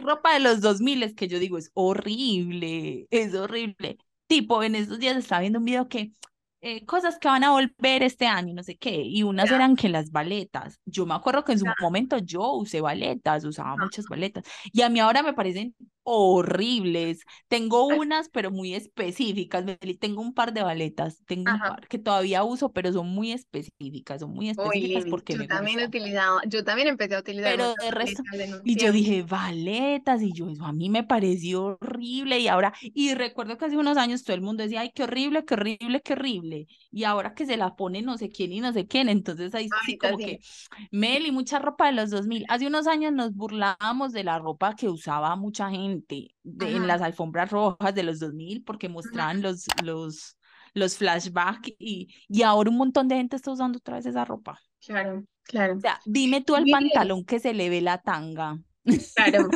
ropa 0.00 0.34
de 0.34 0.40
los 0.40 0.60
2000 0.60 1.02
es 1.02 1.14
que 1.14 1.28
yo 1.28 1.38
digo, 1.38 1.58
es 1.58 1.70
horrible, 1.74 3.06
es 3.10 3.34
horrible. 3.34 3.98
Tipo, 4.26 4.62
en 4.62 4.74
estos 4.74 4.98
días 4.98 5.16
estaba 5.16 5.40
viendo 5.40 5.58
un 5.58 5.64
video 5.64 5.88
que 5.88 6.12
eh, 6.64 6.86
cosas 6.86 7.18
que 7.18 7.26
van 7.26 7.42
a 7.42 7.50
volver 7.50 8.04
este 8.04 8.26
año, 8.26 8.54
no 8.54 8.62
sé 8.62 8.76
qué, 8.76 9.02
y 9.02 9.24
unas 9.24 9.50
eran 9.50 9.74
que 9.74 9.88
las 9.88 10.12
baletas. 10.12 10.78
Yo 10.84 11.04
me 11.06 11.14
acuerdo 11.14 11.44
que 11.44 11.52
en 11.52 11.58
su 11.58 11.66
momento 11.80 12.18
yo 12.18 12.52
usé 12.52 12.80
baletas, 12.80 13.44
usaba 13.44 13.76
muchas 13.76 14.06
baletas, 14.06 14.44
y 14.72 14.82
a 14.82 14.88
mí 14.88 15.00
ahora 15.00 15.24
me 15.24 15.32
parecen 15.32 15.74
horribles. 16.04 17.22
Tengo 17.48 17.86
unas, 17.86 18.28
pero 18.28 18.50
muy 18.50 18.74
específicas. 18.74 19.64
Tengo 20.00 20.20
un 20.20 20.34
par 20.34 20.52
de 20.52 20.62
baletas, 20.62 21.22
tengo 21.26 21.52
un 21.52 21.58
par 21.58 21.88
que 21.88 21.98
todavía 21.98 22.44
uso, 22.44 22.72
pero 22.72 22.92
son 22.92 23.08
muy 23.08 23.32
específicas, 23.32 24.20
son 24.20 24.32
muy 24.32 24.50
específicas 24.50 25.04
porque 25.08 25.34
yo 25.34 25.46
también 25.46 25.80
he 25.80 25.86
utilizado, 25.86 26.40
yo 26.46 26.64
también 26.64 26.88
empecé 26.88 27.16
a 27.16 27.20
utilizar. 27.20 27.52
Pero 27.52 27.74
de 27.80 27.90
resto, 27.90 28.22
y 28.64 28.76
yo 28.76 28.92
dije, 28.92 29.22
baletas, 29.22 30.22
y 30.22 30.32
yo, 30.32 30.48
eso 30.48 30.64
a 30.64 30.72
mí 30.72 30.88
me 30.88 31.04
pareció 31.04 31.78
horrible, 31.80 32.38
y 32.40 32.48
ahora, 32.48 32.72
y 32.82 33.14
recuerdo 33.14 33.58
que 33.58 33.66
hace 33.66 33.76
unos 33.76 33.96
años 33.96 34.24
todo 34.24 34.34
el 34.34 34.42
mundo 34.42 34.62
decía, 34.62 34.80
ay, 34.80 34.90
qué 34.94 35.04
horrible, 35.04 35.44
qué 35.44 35.54
horrible, 35.54 36.00
qué 36.02 36.12
horrible, 36.14 36.66
y 36.90 37.04
ahora 37.04 37.34
que 37.34 37.46
se 37.46 37.56
la 37.56 37.74
pone 37.74 38.02
no 38.02 38.18
sé 38.18 38.30
quién 38.30 38.52
y 38.52 38.60
no 38.60 38.72
sé 38.72 38.86
quién, 38.86 39.08
entonces 39.08 39.54
ahí 39.54 39.68
sí 39.86 39.98
como 39.98 40.18
que, 40.18 40.38
Meli, 40.90 41.30
mucha 41.32 41.58
ropa 41.58 41.86
de 41.86 41.92
los 41.92 42.10
2000. 42.10 42.44
Hace 42.48 42.66
unos 42.66 42.86
años 42.86 43.12
nos 43.12 43.34
burlábamos 43.34 44.12
de 44.12 44.24
la 44.24 44.38
ropa 44.38 44.74
que 44.74 44.88
usaba 44.88 45.36
mucha 45.36 45.70
gente 45.70 45.91
en 45.92 46.86
las 46.86 47.02
alfombras 47.02 47.50
rojas 47.50 47.94
de 47.94 48.02
los 48.02 48.18
2000 48.18 48.64
porque 48.64 48.88
mostraban 48.88 49.42
los, 49.42 49.66
los, 49.82 50.36
los 50.74 50.96
flashbacks 50.96 51.72
y, 51.78 52.14
y 52.28 52.42
ahora 52.42 52.70
un 52.70 52.76
montón 52.76 53.08
de 53.08 53.16
gente 53.16 53.36
está 53.36 53.50
usando 53.50 53.78
otra 53.78 53.96
vez 53.96 54.06
esa 54.06 54.24
ropa. 54.24 54.58
Claro, 54.84 55.24
claro. 55.44 55.76
O 55.76 55.80
sea, 55.80 56.00
dime 56.04 56.42
tú 56.42 56.56
el 56.56 56.70
pantalón 56.70 57.24
que 57.24 57.38
se 57.38 57.54
le 57.54 57.68
ve 57.68 57.80
la 57.80 57.98
tanga. 57.98 58.58
Claro, 59.14 59.48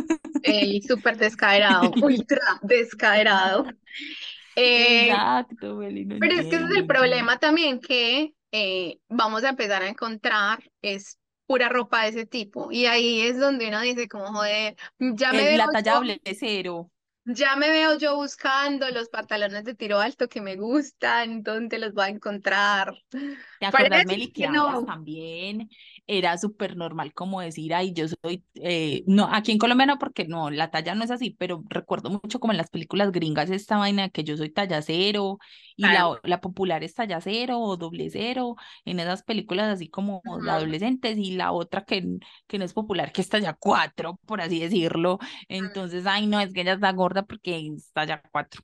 el 0.42 0.82
súper 0.82 1.16
descaerado, 1.16 1.90
ultra 2.02 2.60
descaerado. 2.62 3.66
Eh, 4.54 5.08
Exacto, 5.10 5.80
Pero 5.80 6.34
es 6.34 6.46
que 6.46 6.56
ese 6.56 6.64
es 6.64 6.76
el 6.76 6.86
problema 6.86 7.38
también 7.38 7.80
que 7.80 8.34
eh, 8.52 8.98
vamos 9.08 9.44
a 9.44 9.50
empezar 9.50 9.82
a 9.82 9.88
encontrar 9.88 10.62
es 10.80 11.18
pura 11.46 11.68
ropa 11.68 12.02
de 12.02 12.08
ese 12.08 12.26
tipo. 12.26 12.70
Y 12.70 12.86
ahí 12.86 13.22
es 13.22 13.38
donde 13.38 13.68
uno 13.68 13.80
dice 13.80 14.08
como, 14.08 14.26
joder, 14.26 14.76
ya 14.98 15.32
me 15.32 15.44
veo 15.44 15.66
La 15.72 16.12
cero. 16.34 16.90
Ya 17.28 17.56
me 17.56 17.70
veo 17.70 17.98
yo 17.98 18.14
buscando 18.14 18.88
los 18.90 19.08
pantalones 19.08 19.64
de 19.64 19.74
tiro 19.74 19.98
alto 19.98 20.28
que 20.28 20.40
me 20.40 20.54
gustan, 20.54 21.42
¿dónde 21.42 21.80
los 21.80 21.92
voy 21.92 22.04
a 22.04 22.08
encontrar? 22.08 22.94
¿Te 23.58 23.66
acuerdas, 23.66 24.06
Meli, 24.06 24.30
que 24.30 24.46
no. 24.46 24.84
también 24.84 25.68
era 26.06 26.38
súper 26.38 26.76
normal 26.76 27.12
como 27.14 27.40
decir, 27.40 27.74
ay, 27.74 27.92
yo 27.92 28.06
soy, 28.08 28.44
eh, 28.54 29.02
no, 29.06 29.28
aquí 29.32 29.52
en 29.52 29.58
Colombia 29.58 29.86
no, 29.86 29.98
porque 29.98 30.26
no, 30.26 30.50
la 30.50 30.70
talla 30.70 30.94
no 30.94 31.04
es 31.04 31.10
así, 31.10 31.30
pero 31.30 31.64
recuerdo 31.68 32.10
mucho 32.10 32.40
como 32.40 32.52
en 32.52 32.58
las 32.58 32.70
películas 32.70 33.12
gringas 33.12 33.50
esta 33.50 33.76
vaina 33.78 34.08
que 34.10 34.24
yo 34.24 34.36
soy 34.36 34.50
talla 34.50 34.82
cero 34.82 35.38
y 35.76 35.82
la, 35.82 36.18
la 36.22 36.40
popular 36.40 36.84
es 36.84 36.94
talla 36.94 37.20
cero 37.20 37.58
o 37.60 37.76
doble 37.76 38.08
cero, 38.10 38.56
en 38.84 39.00
esas 39.00 39.22
películas 39.22 39.68
así 39.68 39.88
como 39.88 40.22
de 40.42 40.50
adolescentes 40.50 41.18
y 41.18 41.32
la 41.36 41.52
otra 41.52 41.84
que, 41.84 42.04
que 42.46 42.58
no 42.58 42.64
es 42.64 42.72
popular, 42.72 43.12
que 43.12 43.20
es 43.20 43.28
talla 43.28 43.54
cuatro, 43.58 44.18
por 44.26 44.40
así 44.40 44.60
decirlo. 44.60 45.18
Entonces, 45.48 46.06
ay, 46.06 46.26
no, 46.26 46.40
es 46.40 46.52
que 46.52 46.62
ella 46.62 46.74
está 46.74 46.92
gorda 46.92 47.24
porque 47.24 47.58
es 47.74 47.92
talla 47.92 48.22
cuatro 48.32 48.62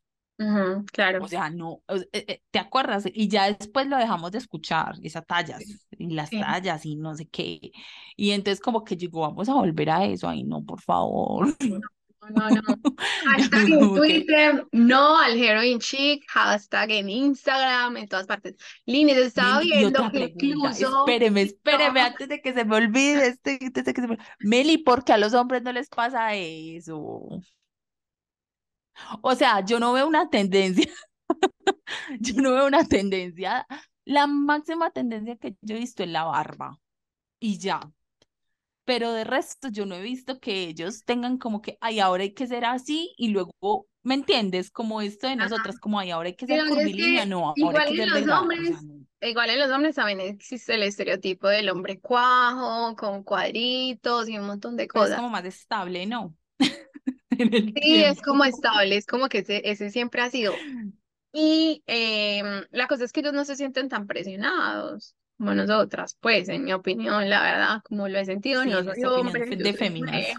claro. 0.93 1.25
O 1.25 1.29
sea, 1.29 1.51
no, 1.51 1.83
eh, 1.89 2.07
eh, 2.13 2.43
¿te 2.51 2.59
acuerdas? 2.59 3.05
Y 3.13 3.29
ya 3.29 3.53
después 3.53 3.87
lo 3.87 3.97
dejamos 3.97 4.33
de 4.33 4.39
escuchar, 4.39 4.95
esas 5.03 5.27
tallas, 5.27 5.63
y 5.91 6.15
las 6.15 6.31
tallas 6.31 6.85
y 6.85 6.97
no 6.97 7.15
sé 7.15 7.29
qué. 7.29 7.73
Y 8.17 8.31
entonces 8.31 8.61
como 8.61 8.85
que 8.85 8.97
llegó, 8.97 9.21
vamos 9.23 9.49
a 9.49 9.55
volver 9.55 9.91
a 9.91 10.05
eso, 10.05 10.29
ay 10.29 10.45
no, 10.45 10.65
por 10.65 10.81
favor. 10.81 11.55
No, 12.31 12.49
no, 12.51 12.63
Hashtag 13.25 13.69
en 13.69 13.95
Twitter, 13.95 14.67
no 14.71 15.19
al 15.19 15.37
heroin 15.37 15.81
chic, 15.81 16.25
hashtag 16.29 16.93
en 16.93 17.11
Instagram, 17.11 17.97
en 17.97 18.09
todas 18.09 18.27
partes. 18.27 18.55
Línez 18.87 19.17
estaba 19.17 19.61
viendo 19.61 20.09
que 20.13 20.33
incluso. 20.37 21.01
Espéreme, 21.01 21.43
espéreme, 21.43 22.01
antes 22.01 22.29
de 22.29 22.41
que 22.41 22.53
se 22.53 22.65
me 22.65 22.77
olvide, 22.77 23.27
este, 23.27 23.59
antes 23.61 23.85
de 23.85 23.93
que 23.93 24.01
se 24.01 24.07
me... 24.07 24.19
Meli, 24.39 24.79
porque 24.79 25.13
a 25.13 25.19
los 25.19 25.35
hombres 25.35 25.63
no 25.63 25.73
les 25.73 25.89
pasa 25.89 26.35
eso. 26.35 27.43
O 29.23 29.35
sea, 29.35 29.65
yo 29.65 29.81
no 29.81 29.93
veo 29.93 30.07
una 30.07 30.29
tendencia, 30.31 30.91
yo 32.21 32.35
no 32.41 32.53
veo 32.53 32.67
una 32.67 32.87
tendencia, 32.87 33.67
la 34.05 34.27
máxima 34.27 34.91
tendencia 34.91 35.37
que 35.37 35.57
yo 35.61 35.77
he 35.77 35.81
visto 35.81 36.03
es 36.03 36.11
la 36.11 36.25
barba 36.25 36.79
y 37.41 37.59
ya. 37.59 37.81
Pero 38.85 39.13
de 39.13 39.25
resto 39.25 39.69
yo 39.69 39.87
no 39.87 39.95
he 39.95 40.03
visto 40.03 40.41
que 40.41 40.65
ellos 40.65 41.05
tengan 41.05 41.39
como 41.39 41.63
que, 41.63 41.79
ay, 41.81 42.01
ahora 42.01 42.25
hay 42.25 42.35
que 42.35 42.49
ser 42.49 42.65
así 42.65 43.15
y 43.17 43.29
luego, 43.29 43.87
¿me 44.03 44.15
entiendes? 44.15 44.71
Como 44.71 45.01
esto 45.01 45.29
de 45.29 45.37
nosotras, 45.37 45.79
como, 45.79 46.01
ay, 46.01 46.11
ahora 46.11 46.29
hay 46.29 46.35
que 46.35 46.47
ser 46.47 46.67
curvilínea, 46.69 47.25
no, 47.25 47.55
ahora 47.63 47.83
hay 47.85 47.97
que 47.97 48.09
ser 48.09 48.27
los 48.27 48.39
hombres, 48.39 48.77
Igual 49.23 49.51
en 49.51 49.61
los 49.61 49.71
hombres 49.71 49.95
también 49.95 50.21
existe 50.21 50.75
el 50.75 50.83
estereotipo 50.83 51.47
del 51.47 51.69
hombre 51.71 52.01
cuajo, 52.01 52.97
con 52.97 53.23
cuadritos 53.23 54.29
y 54.29 54.37
un 54.37 54.47
montón 54.47 54.77
de 54.77 54.89
cosas. 54.89 55.11
es 55.11 55.17
como 55.17 55.31
más 55.31 55.45
estable, 55.45 56.07
¿no? 56.07 56.37
Sí, 57.51 58.03
es 58.05 58.21
como 58.21 58.45
estable, 58.45 58.97
es 58.97 59.07
como 59.07 59.29
que 59.29 59.39
ese, 59.39 59.63
ese 59.65 59.91
siempre 59.91 60.23
ha 60.23 60.31
sido. 60.31 60.55
Y 61.33 61.83
em, 61.87 62.65
la 62.71 62.87
cosa 62.87 63.05
es 63.05 63.13
que 63.13 63.21
ellos 63.21 63.33
no 63.33 63.45
se 63.45 63.57
sienten 63.57 63.89
tan 63.89 64.07
presionados 64.07 65.17
como 65.39 65.55
nosotras, 65.55 66.17
pues 66.21 66.49
en 66.49 66.65
mi 66.65 66.73
opinión, 66.73 67.29
la 67.29 67.43
verdad, 67.43 67.83
como 67.85 68.07
lo 68.09 68.19
he 68.19 68.25
sentido, 68.25 68.65
no 68.65 68.85
soy 68.85 69.03
hombre. 69.05 69.57
De 69.57 69.73
féminas. 69.73 70.35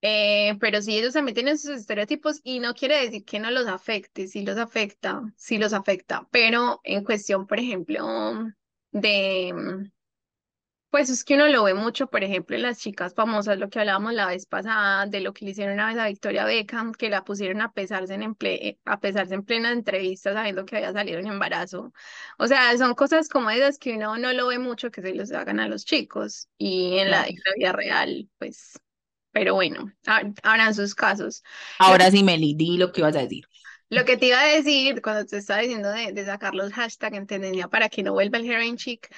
Eh, 0.00 0.56
pero 0.60 0.80
sí, 0.80 0.96
ellos 0.96 1.14
también 1.14 1.34
tienen 1.34 1.58
sus 1.58 1.70
estereotipos 1.70 2.40
y 2.44 2.60
no 2.60 2.74
quiere 2.74 3.00
decir 3.00 3.24
que 3.24 3.40
no 3.40 3.50
los 3.50 3.66
afecte, 3.66 4.28
sí 4.28 4.44
los 4.44 4.56
afecta, 4.56 5.22
sí 5.36 5.58
los 5.58 5.72
afecta, 5.72 6.28
pero 6.30 6.80
en 6.84 7.02
cuestión, 7.02 7.48
por 7.48 7.58
ejemplo, 7.58 8.06
de, 8.92 9.90
Pues 10.90 11.10
es 11.10 11.22
que 11.22 11.34
uno 11.34 11.48
lo 11.48 11.64
ve 11.64 11.74
mucho, 11.74 12.06
por 12.06 12.24
ejemplo, 12.24 12.56
en 12.56 12.62
las 12.62 12.78
chicas 12.78 13.12
famosas, 13.14 13.58
lo 13.58 13.68
que 13.68 13.78
hablábamos 13.78 14.14
la 14.14 14.26
vez 14.26 14.46
pasada, 14.46 15.04
de 15.04 15.20
lo 15.20 15.34
que 15.34 15.44
le 15.44 15.50
hicieron 15.50 15.74
una 15.74 15.88
vez 15.88 15.98
a 15.98 16.08
Victoria 16.08 16.46
Beckham, 16.46 16.92
que 16.92 17.10
la 17.10 17.24
pusieron 17.24 17.60
a 17.60 17.72
pesarse 17.72 18.14
en, 18.14 18.34
ple 18.34 18.78
a 18.86 18.98
pesarse 18.98 19.34
en 19.34 19.42
plena 19.42 19.70
entrevista 19.70 20.32
sabiendo 20.32 20.64
que 20.64 20.76
había 20.76 20.92
salido 20.94 21.20
un 21.20 21.26
embarazo. 21.26 21.92
O 22.38 22.46
sea, 22.46 22.74
son 22.78 22.94
cosas 22.94 23.28
como 23.28 23.50
esas 23.50 23.78
que 23.78 23.96
uno 23.96 24.16
no 24.16 24.32
lo 24.32 24.46
ve 24.46 24.58
mucho 24.58 24.90
que 24.90 25.02
se 25.02 25.14
los 25.14 25.30
hagan 25.32 25.60
a 25.60 25.68
los 25.68 25.84
chicos 25.84 26.48
y 26.56 26.96
en 26.96 27.10
la, 27.10 27.26
vida 27.56 27.72
real, 27.72 28.26
pues, 28.38 28.80
pero 29.30 29.54
bueno, 29.54 29.92
habrán 30.42 30.74
sus 30.74 30.94
casos. 30.94 31.42
Ahora 31.78 32.10
sí, 32.10 32.22
Meli, 32.22 32.54
di 32.54 32.78
lo 32.78 32.92
que 32.92 33.02
ibas 33.02 33.14
a 33.14 33.20
decir. 33.20 33.46
Lo 33.90 34.04
que 34.06 34.16
te 34.16 34.26
iba 34.26 34.40
a 34.40 34.46
decir 34.46 35.02
cuando 35.02 35.26
te 35.26 35.36
estaba 35.38 35.60
diciendo 35.60 35.90
de, 35.90 36.12
de 36.12 36.24
sacar 36.24 36.54
los 36.54 36.72
hashtags 36.72 37.16
en 37.16 37.26
tendencia 37.26 37.68
para 37.68 37.88
que 37.88 38.02
no 38.02 38.12
vuelva 38.12 38.38
el 38.38 38.50
heroin 38.50 38.76
chic, 38.76 39.08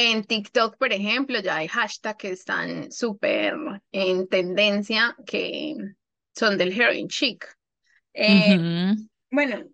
en 0.00 0.22
TikTok, 0.22 0.76
por 0.78 0.92
ejemplo, 0.92 1.40
ya 1.40 1.56
hay 1.56 1.66
hashtags 1.66 2.18
que 2.18 2.30
están 2.30 2.92
súper 2.92 3.56
en 3.90 4.28
tendencia 4.28 5.16
que 5.26 5.74
son 6.36 6.56
del 6.56 6.70
heroin 6.70 7.08
chic. 7.08 7.44
Eh, 8.14 8.60
bueno, 9.32 9.64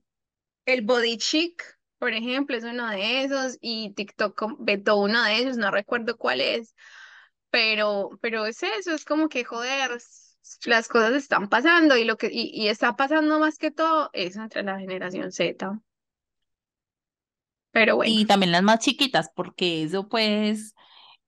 el 0.65 0.81
body 0.81 1.19
chic, 1.19 1.63
por 1.99 2.15
ejemplo, 2.15 2.57
es 2.57 2.65
uno 2.65 2.89
de 2.89 3.25
esos 3.25 3.59
y 3.61 3.93
TikTok 3.93 4.57
vetó 4.61 4.97
uno 4.97 5.23
de 5.25 5.37
ellos, 5.37 5.59
no 5.59 5.71
recuerdo 5.71 6.17
cuál 6.17 6.41
es, 6.41 6.75
pero, 7.51 8.09
pero 8.23 8.47
es 8.47 8.63
eso, 8.63 8.95
es 8.95 9.05
como 9.05 9.29
que 9.29 9.45
joder, 9.45 9.91
las 10.65 10.89
cosas 10.89 11.13
están 11.13 11.51
pasando 11.51 11.99
y 11.99 12.05
lo 12.05 12.17
que 12.17 12.31
y, 12.33 12.51
y 12.51 12.69
está 12.69 12.97
pasando 12.97 13.39
más 13.41 13.59
que 13.59 13.71
todo 13.71 14.09
es 14.15 14.37
entre 14.37 14.63
la 14.63 14.79
generación 14.79 15.33
Z. 15.33 15.83
Pero 17.75 17.97
bueno. 17.97 18.11
Y 18.11 18.25
también 18.25 18.53
las 18.53 18.63
más 18.63 18.79
chiquitas, 18.79 19.31
porque 19.35 19.83
eso 19.83 20.09
pues, 20.09 20.75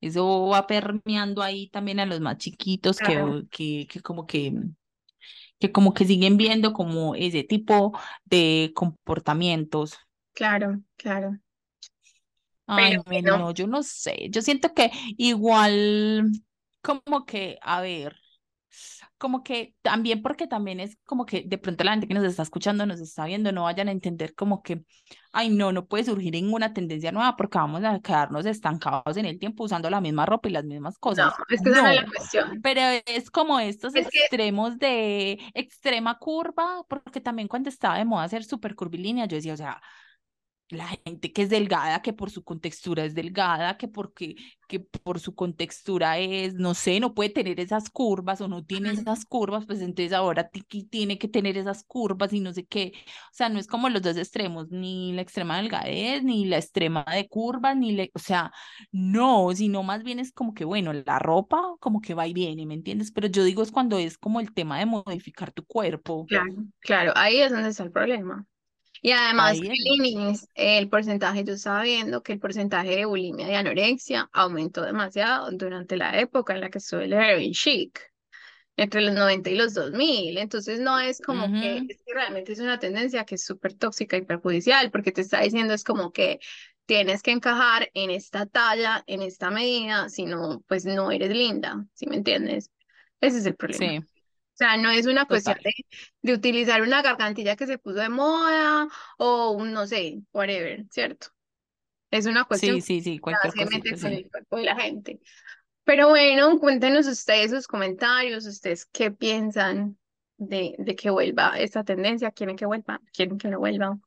eso 0.01 0.47
va 0.47 0.67
permeando 0.67 1.43
ahí 1.43 1.69
también 1.69 2.01
a 2.01 2.07
los 2.07 2.21
más 2.21 2.39
chiquitos 2.39 2.99
que, 2.99 3.43
que, 3.51 3.87
que 3.91 4.01
como 4.01 4.27
que 4.27 4.55
que 5.59 5.73
como 5.73 5.95
que 5.95 6.05
siguen 6.05 6.37
viendo 6.37 6.73
como 6.73 7.15
ese 7.15 7.43
tipo 7.43 7.99
de 8.25 8.73
comportamientos. 8.75 9.95
Claro, 10.33 10.83
claro. 10.97 11.39
Ay, 12.67 12.99
no, 13.23 13.53
yo 13.53 13.67
no 13.67 13.83
sé. 13.83 14.29
Yo 14.31 14.43
siento 14.43 14.75
que 14.75 14.91
igual, 15.17 16.31
como 16.83 17.25
que, 17.25 17.59
a 17.63 17.81
ver, 17.81 18.17
como 19.19 19.43
que 19.43 19.75
también 19.83 20.23
porque 20.23 20.47
también 20.47 20.81
es 20.81 20.97
como 21.05 21.25
que 21.27 21.45
de 21.47 21.59
pronto 21.59 21.85
la 21.85 21.93
gente 21.93 22.07
que 22.07 22.15
nos 22.15 22.25
está 22.25 22.43
escuchando, 22.43 22.85
nos 22.87 23.01
está 23.01 23.25
viendo, 23.25 23.53
no 23.53 23.65
vayan 23.65 23.89
a 23.89 23.93
entender 23.93 24.35
como 24.35 24.63
que, 24.63 24.85
ay, 25.33 25.49
no, 25.49 25.73
no 25.73 25.87
puede 25.87 26.05
surgir 26.05 26.33
ninguna 26.33 26.73
tendencia 26.73 27.13
nueva 27.13 27.37
porque 27.37 27.59
vamos 27.59 27.83
a 27.85 28.01
quedarnos 28.01 28.45
estancados 28.47 29.17
en 29.17 29.25
el 29.25 29.39
tiempo 29.39 29.65
usando 29.65 29.89
la 29.89 30.01
misma 30.01 30.27
ropa 30.27 30.49
y 30.49 30.53
las 30.53 30.65
mismas 30.65 30.99
cosas. 30.99 31.33
No, 31.39 31.45
es 31.49 31.63
que 31.63 31.71
no, 31.71 31.87
es 31.87 31.97
la 31.97 32.07
cuestión. 32.07 32.61
Pero 32.63 32.81
es 33.07 33.31
como 33.31 33.59
estos 33.59 33.95
extremos 33.95 34.79
de 34.79 35.39
extrema 35.55 36.19
curva, 36.19 36.85
porque 36.89 37.21
también 37.21 37.49
cuando 37.49 37.69
estaba 37.69 37.99
de 37.99 38.05
moda 38.05 38.25
hacer 38.25 38.45
súper 38.45 38.75
curvilínea, 38.75 39.27
yo 39.27 39.37
decía, 39.37 39.55
o 39.55 39.57
sea, 39.57 39.81
la 40.69 40.89
gente 41.05 41.33
que 41.33 41.43
es 41.43 41.51
delgada, 41.51 42.03
que 42.03 42.13
por 42.13 42.31
su 42.31 42.43
contextura 42.43 43.05
es 43.05 43.15
delgada, 43.15 43.77
que 43.77 43.89
porque 43.89 44.37
que 44.67 44.81
por 44.81 45.21
su 45.21 45.35
contextura 45.35 46.19
es, 46.19 46.55
no 46.55 46.75
sé, 46.75 46.99
no 47.01 47.15
puede 47.15 47.31
tener 47.31 47.61
esas 47.61 47.89
curvas 47.91 48.41
o 48.41 48.49
no 48.49 48.65
tiene 48.65 48.91
esas 48.91 49.25
curvas, 49.25 49.65
pues 49.65 49.81
entonces 49.81 50.13
ahora 50.13 50.51
tiene 50.91 51.19
que 51.19 51.29
tener 51.29 51.57
esas 51.57 51.85
curvas 51.85 52.33
y 52.33 52.41
no 52.41 52.53
sé 52.53 52.67
qué. 52.67 52.93
O 53.31 53.35
sea, 53.35 53.49
no 53.49 53.59
es 53.59 53.67
como 53.67 53.89
los 53.89 54.03
dos 54.03 54.17
extremos, 54.17 54.69
ni 54.71 55.13
la 55.13 55.23
extrema 55.23 55.59
delgadez, 55.59 56.23
ni 56.25 56.47
la 56.47 56.59
extrema 56.59 57.05
de 57.05 57.29
curvas, 57.29 57.77
ni 57.77 57.93
le, 57.93 58.11
o 58.15 58.19
sea, 58.19 58.53
no, 58.91 59.51
sino 59.55 59.83
más 59.83 60.03
bien 60.03 60.19
es 60.19 60.33
como 60.33 60.55
que, 60.55 60.65
bueno, 60.65 60.93
la 60.93 61.19
ropa 61.19 61.63
como 61.81 62.01
que 62.01 62.15
va 62.15 62.27
y 62.27 62.33
viene, 62.33 62.67
¿me 62.67 62.75
entiendes? 62.75 63.13
Pero 63.13 63.29
yo 63.29 63.45
digo 63.45 63.63
es 63.63 63.71
cuando 63.71 63.99
es 63.99 64.19
como 64.19 64.41
el 64.41 64.53
tema 64.53 64.79
de 64.79 64.87
modificar 64.87 65.53
tu 65.53 65.65
cuerpo. 65.65 66.27
Claro, 66.27 66.55
claro, 66.81 67.13
ahí 67.15 67.39
es 67.39 67.53
donde 67.53 67.69
está 67.69 67.85
el 67.85 67.93
problema. 67.93 68.45
Y 69.03 69.13
además, 69.13 69.59
el 70.55 70.89
porcentaje, 70.89 71.45
yo 71.45 71.55
estaba 71.55 71.83
viendo 71.83 72.23
que 72.23 72.33
el 72.33 72.39
porcentaje 72.39 72.97
de 72.97 73.05
bulimia 73.05 73.51
y 73.51 73.55
anorexia 73.55 74.29
aumentó 74.33 74.83
demasiado 74.83 75.51
durante 75.53 75.97
la 75.97 76.21
época 76.21 76.55
en 76.55 76.61
la 76.61 76.71
que 76.71 76.79
estuvo 76.79 77.01
el 77.01 77.13
heroin 77.13 77.53
chic, 77.53 78.01
entre 78.77 79.01
los 79.01 79.15
90 79.15 79.51
y 79.51 79.57
los 79.57 79.75
2000. 79.75 80.39
Entonces, 80.39 80.81
no 80.81 80.99
es 80.99 81.21
como 81.21 81.51
que, 81.53 81.79
es 81.89 82.03
que 82.05 82.15
realmente 82.15 82.53
es 82.53 82.59
una 82.59 82.79
tendencia 82.79 83.25
que 83.25 83.37
es 83.37 83.45
súper 83.45 83.75
tóxica 83.75 84.17
y 84.17 84.23
perjudicial, 84.23 84.91
porque 84.91 85.13
te 85.13 85.23
está 85.23 85.41
diciendo 85.41 85.75
es 85.75 85.85
como 85.85 86.13
que 86.13 86.41
tienes 86.87 87.23
que 87.23 87.33
encajar 87.33 87.91
en 87.95 88.11
esta 88.11 88.47
talla, 88.47 89.03
en 89.07 89.23
esta 89.23 89.51
medida, 89.51 90.09
si 90.09 90.25
no, 90.25 90.63
pues 90.69 90.85
no 90.85 91.11
eres 91.11 91.31
linda, 91.31 91.85
¿sí 91.95 92.07
me 92.07 92.17
entiendes? 92.17 92.71
Ese 93.21 93.39
es 93.39 93.47
el 93.47 93.57
problema. 93.57 94.03
Sí. 94.03 94.16
O 94.57 94.59
sea, 94.59 94.79
no 94.79 94.91
es 94.91 95.05
una 95.05 95.27
cuestión 95.27 95.59
de, 96.23 96.33
utilizar 96.33 96.81
una 96.81 97.03
gargantilla 97.03 97.57
que 97.57 97.67
se 97.67 97.77
puso 97.77 97.99
de 97.99 98.09
moda 98.09 98.89
o 99.19 99.51
un, 99.51 99.75
no 99.75 99.87
sé, 99.87 100.23
whatever, 100.33 100.87
¿cierto? 100.91 101.27
Es 102.11 102.25
una 102.25 102.47
cuestión 102.47 102.77
sí, 102.77 102.81
sí, 102.81 103.03
sí, 103.03 103.19
cualquier 103.19 103.53
con 104.01 104.13
el 104.15 104.31
cuerpo 104.31 104.57
de 104.57 104.63
la 104.63 104.77
gente. 104.77 105.21
Pero 105.85 106.09
bueno, 106.09 106.59
cuéntenos 106.59 107.07
ustedes 107.07 107.51
sus 107.51 107.67
comentarios, 107.67 108.47
ustedes 108.47 108.87
qué 108.87 109.11
piensan 109.11 109.99
de, 110.39 110.75
de 110.79 110.97
que 110.97 111.11
vuelva 111.11 111.59
esta 111.59 111.85
tendencia, 111.85 112.31
quieren 112.31 112.57
que 112.57 112.65
vuelva, 112.65 113.03
quieren 113.13 113.37
que 113.37 113.49
no 113.49 113.59
vuelva. 113.59 113.99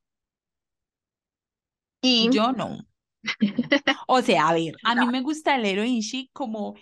Y... 2.02 2.28
Yo 2.32 2.50
no. 2.50 2.88
o 4.08 4.20
sea, 4.20 4.48
a 4.48 4.54
ver, 4.54 4.74
a 4.82 4.96
mí 4.96 5.06
me 5.12 5.20
gusta 5.20 5.54
el 5.54 5.64
heroin 5.64 6.00
chic 6.00 6.30
como 6.32 6.74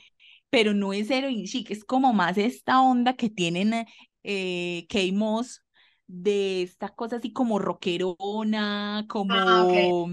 pero 0.51 0.75
no 0.75 0.93
es 0.93 1.11
heroin 1.11 1.45
chic, 1.45 1.71
es 1.71 1.85
como 1.85 2.13
más 2.13 2.39
esta 2.39 2.81
onda 2.81 3.15
que 3.15 3.31
tienen 3.31 3.87
eh, 4.23 4.87
K-Moss 4.89 5.63
de 6.07 6.63
esta 6.63 6.89
cosa 6.89 7.17
así 7.17 7.33
como 7.33 7.59
rockerona, 7.59 9.05
como, 9.09 9.35
ah, 9.35 10.07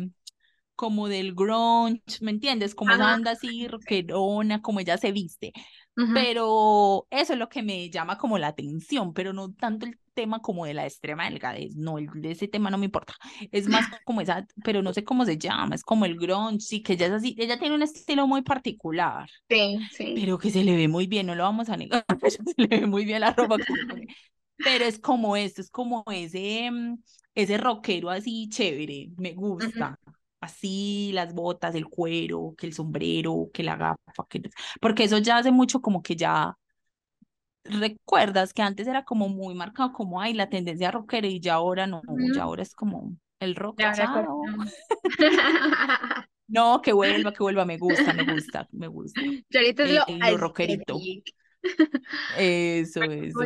como 0.75 1.07
del 1.07 1.33
grunge, 1.33 2.01
¿me 2.21 2.31
entiendes? 2.31 2.75
Como 2.75 2.93
esa 2.93 3.15
onda 3.15 3.31
así 3.31 3.67
rockerona, 3.67 4.61
como 4.61 4.79
ella 4.81 4.97
se 4.97 5.11
viste. 5.11 5.53
Pero 6.13 7.07
eso 7.09 7.33
es 7.33 7.39
lo 7.39 7.49
que 7.49 7.63
me 7.63 7.89
llama 7.89 8.17
como 8.17 8.37
la 8.37 8.47
atención, 8.47 9.13
pero 9.13 9.33
no 9.33 9.53
tanto 9.53 9.85
el 9.85 9.97
tema 10.15 10.41
como 10.41 10.65
de 10.65 10.73
la 10.73 10.85
extrema 10.85 11.29
delgadez, 11.29 11.75
no, 11.75 11.99
el, 11.99 12.07
de 12.15 12.31
ese 12.31 12.47
tema 12.47 12.71
no 12.71 12.79
me 12.79 12.85
importa, 12.85 13.13
es 13.51 13.67
más 13.67 13.85
como 14.05 14.21
esa, 14.21 14.47
pero 14.63 14.81
no 14.81 14.93
sé 14.93 15.03
cómo 15.03 15.25
se 15.25 15.37
llama, 15.37 15.75
es 15.75 15.83
como 15.83 16.05
el 16.05 16.17
grunge, 16.17 16.61
sí, 16.61 16.81
que 16.81 16.93
ella 16.93 17.07
es 17.07 17.11
así, 17.11 17.35
ella 17.37 17.59
tiene 17.59 17.75
un 17.75 17.83
estilo 17.83 18.25
muy 18.25 18.41
particular, 18.41 19.29
sí, 19.49 19.77
sí. 19.91 20.15
pero 20.15 20.39
que 20.39 20.49
se 20.49 20.63
le 20.63 20.75
ve 20.75 20.87
muy 20.87 21.05
bien, 21.05 21.27
no 21.27 21.35
lo 21.35 21.43
vamos 21.43 21.69
a 21.69 21.77
negar, 21.77 22.03
se 22.29 22.39
le 22.57 22.67
ve 22.67 22.87
muy 22.87 23.05
bien 23.05 23.21
la 23.21 23.33
ropa 23.33 23.57
pero 24.57 24.85
es 24.85 24.99
como 24.99 25.35
esto, 25.35 25.61
es 25.61 25.69
como 25.69 26.03
ese, 26.11 26.71
mm, 26.71 26.97
ese 27.35 27.57
rockero 27.57 28.09
así 28.09 28.47
chévere, 28.49 29.09
me 29.17 29.33
gusta 29.33 29.99
así 30.39 31.11
las 31.13 31.33
botas, 31.33 31.75
el 31.75 31.87
cuero, 31.87 32.53
que 32.57 32.67
el 32.67 32.73
sombrero, 32.73 33.49
que 33.53 33.63
la 33.63 33.75
gafa, 33.75 34.25
que... 34.29 34.41
porque 34.79 35.05
eso 35.05 35.17
ya 35.17 35.37
hace 35.37 35.51
mucho 35.51 35.81
como 35.81 36.01
que 36.01 36.15
ya 36.15 36.55
recuerdas 37.65 38.53
que 38.53 38.61
antes 38.61 38.87
era 38.87 39.03
como 39.03 39.27
muy 39.27 39.55
marcado 39.55 39.91
como 39.91 40.21
ay 40.21 40.33
la 40.33 40.49
tendencia 40.49 40.91
rockera 40.91 41.27
y 41.27 41.39
ya 41.39 41.55
ahora 41.55 41.87
no, 41.87 42.01
ya 42.33 42.43
ahora 42.43 42.63
es 42.63 42.73
como 42.75 43.17
el 43.39 43.55
rock. 43.55 43.79
no, 46.47 46.81
que 46.81 46.93
vuelva, 46.93 47.33
que 47.33 47.43
vuelva, 47.43 47.65
me 47.65 47.77
gusta, 47.77 48.13
me 48.13 48.31
gusta, 48.31 48.67
me 48.71 48.87
gusta. 48.87 49.21
ahorita 49.53 49.83
es 49.83 49.91
lo, 50.31 50.37
rockerito. 50.37 50.99
Eso, 52.37 53.01
eso. 53.03 53.39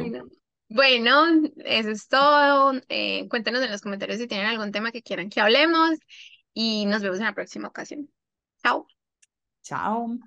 Bueno. 0.69 1.41
eso 1.65 1.89
es 1.89 2.07
todo. 2.07 2.79
Eh, 2.89 3.27
cuéntenos 3.29 3.63
en 3.63 3.71
los 3.71 3.81
comentarios 3.81 4.19
si 4.19 4.27
tienen 4.27 4.47
algún 4.47 4.71
tema 4.71 4.91
que 4.91 5.01
quieran 5.01 5.29
que 5.29 5.41
hablemos 5.41 5.97
y 6.53 6.85
nos 6.85 7.01
vemos 7.01 7.19
en 7.19 7.25
la 7.25 7.33
próxima 7.33 7.67
ocasión. 7.67 8.09
Chao. 8.63 8.85
Chao. 9.63 10.19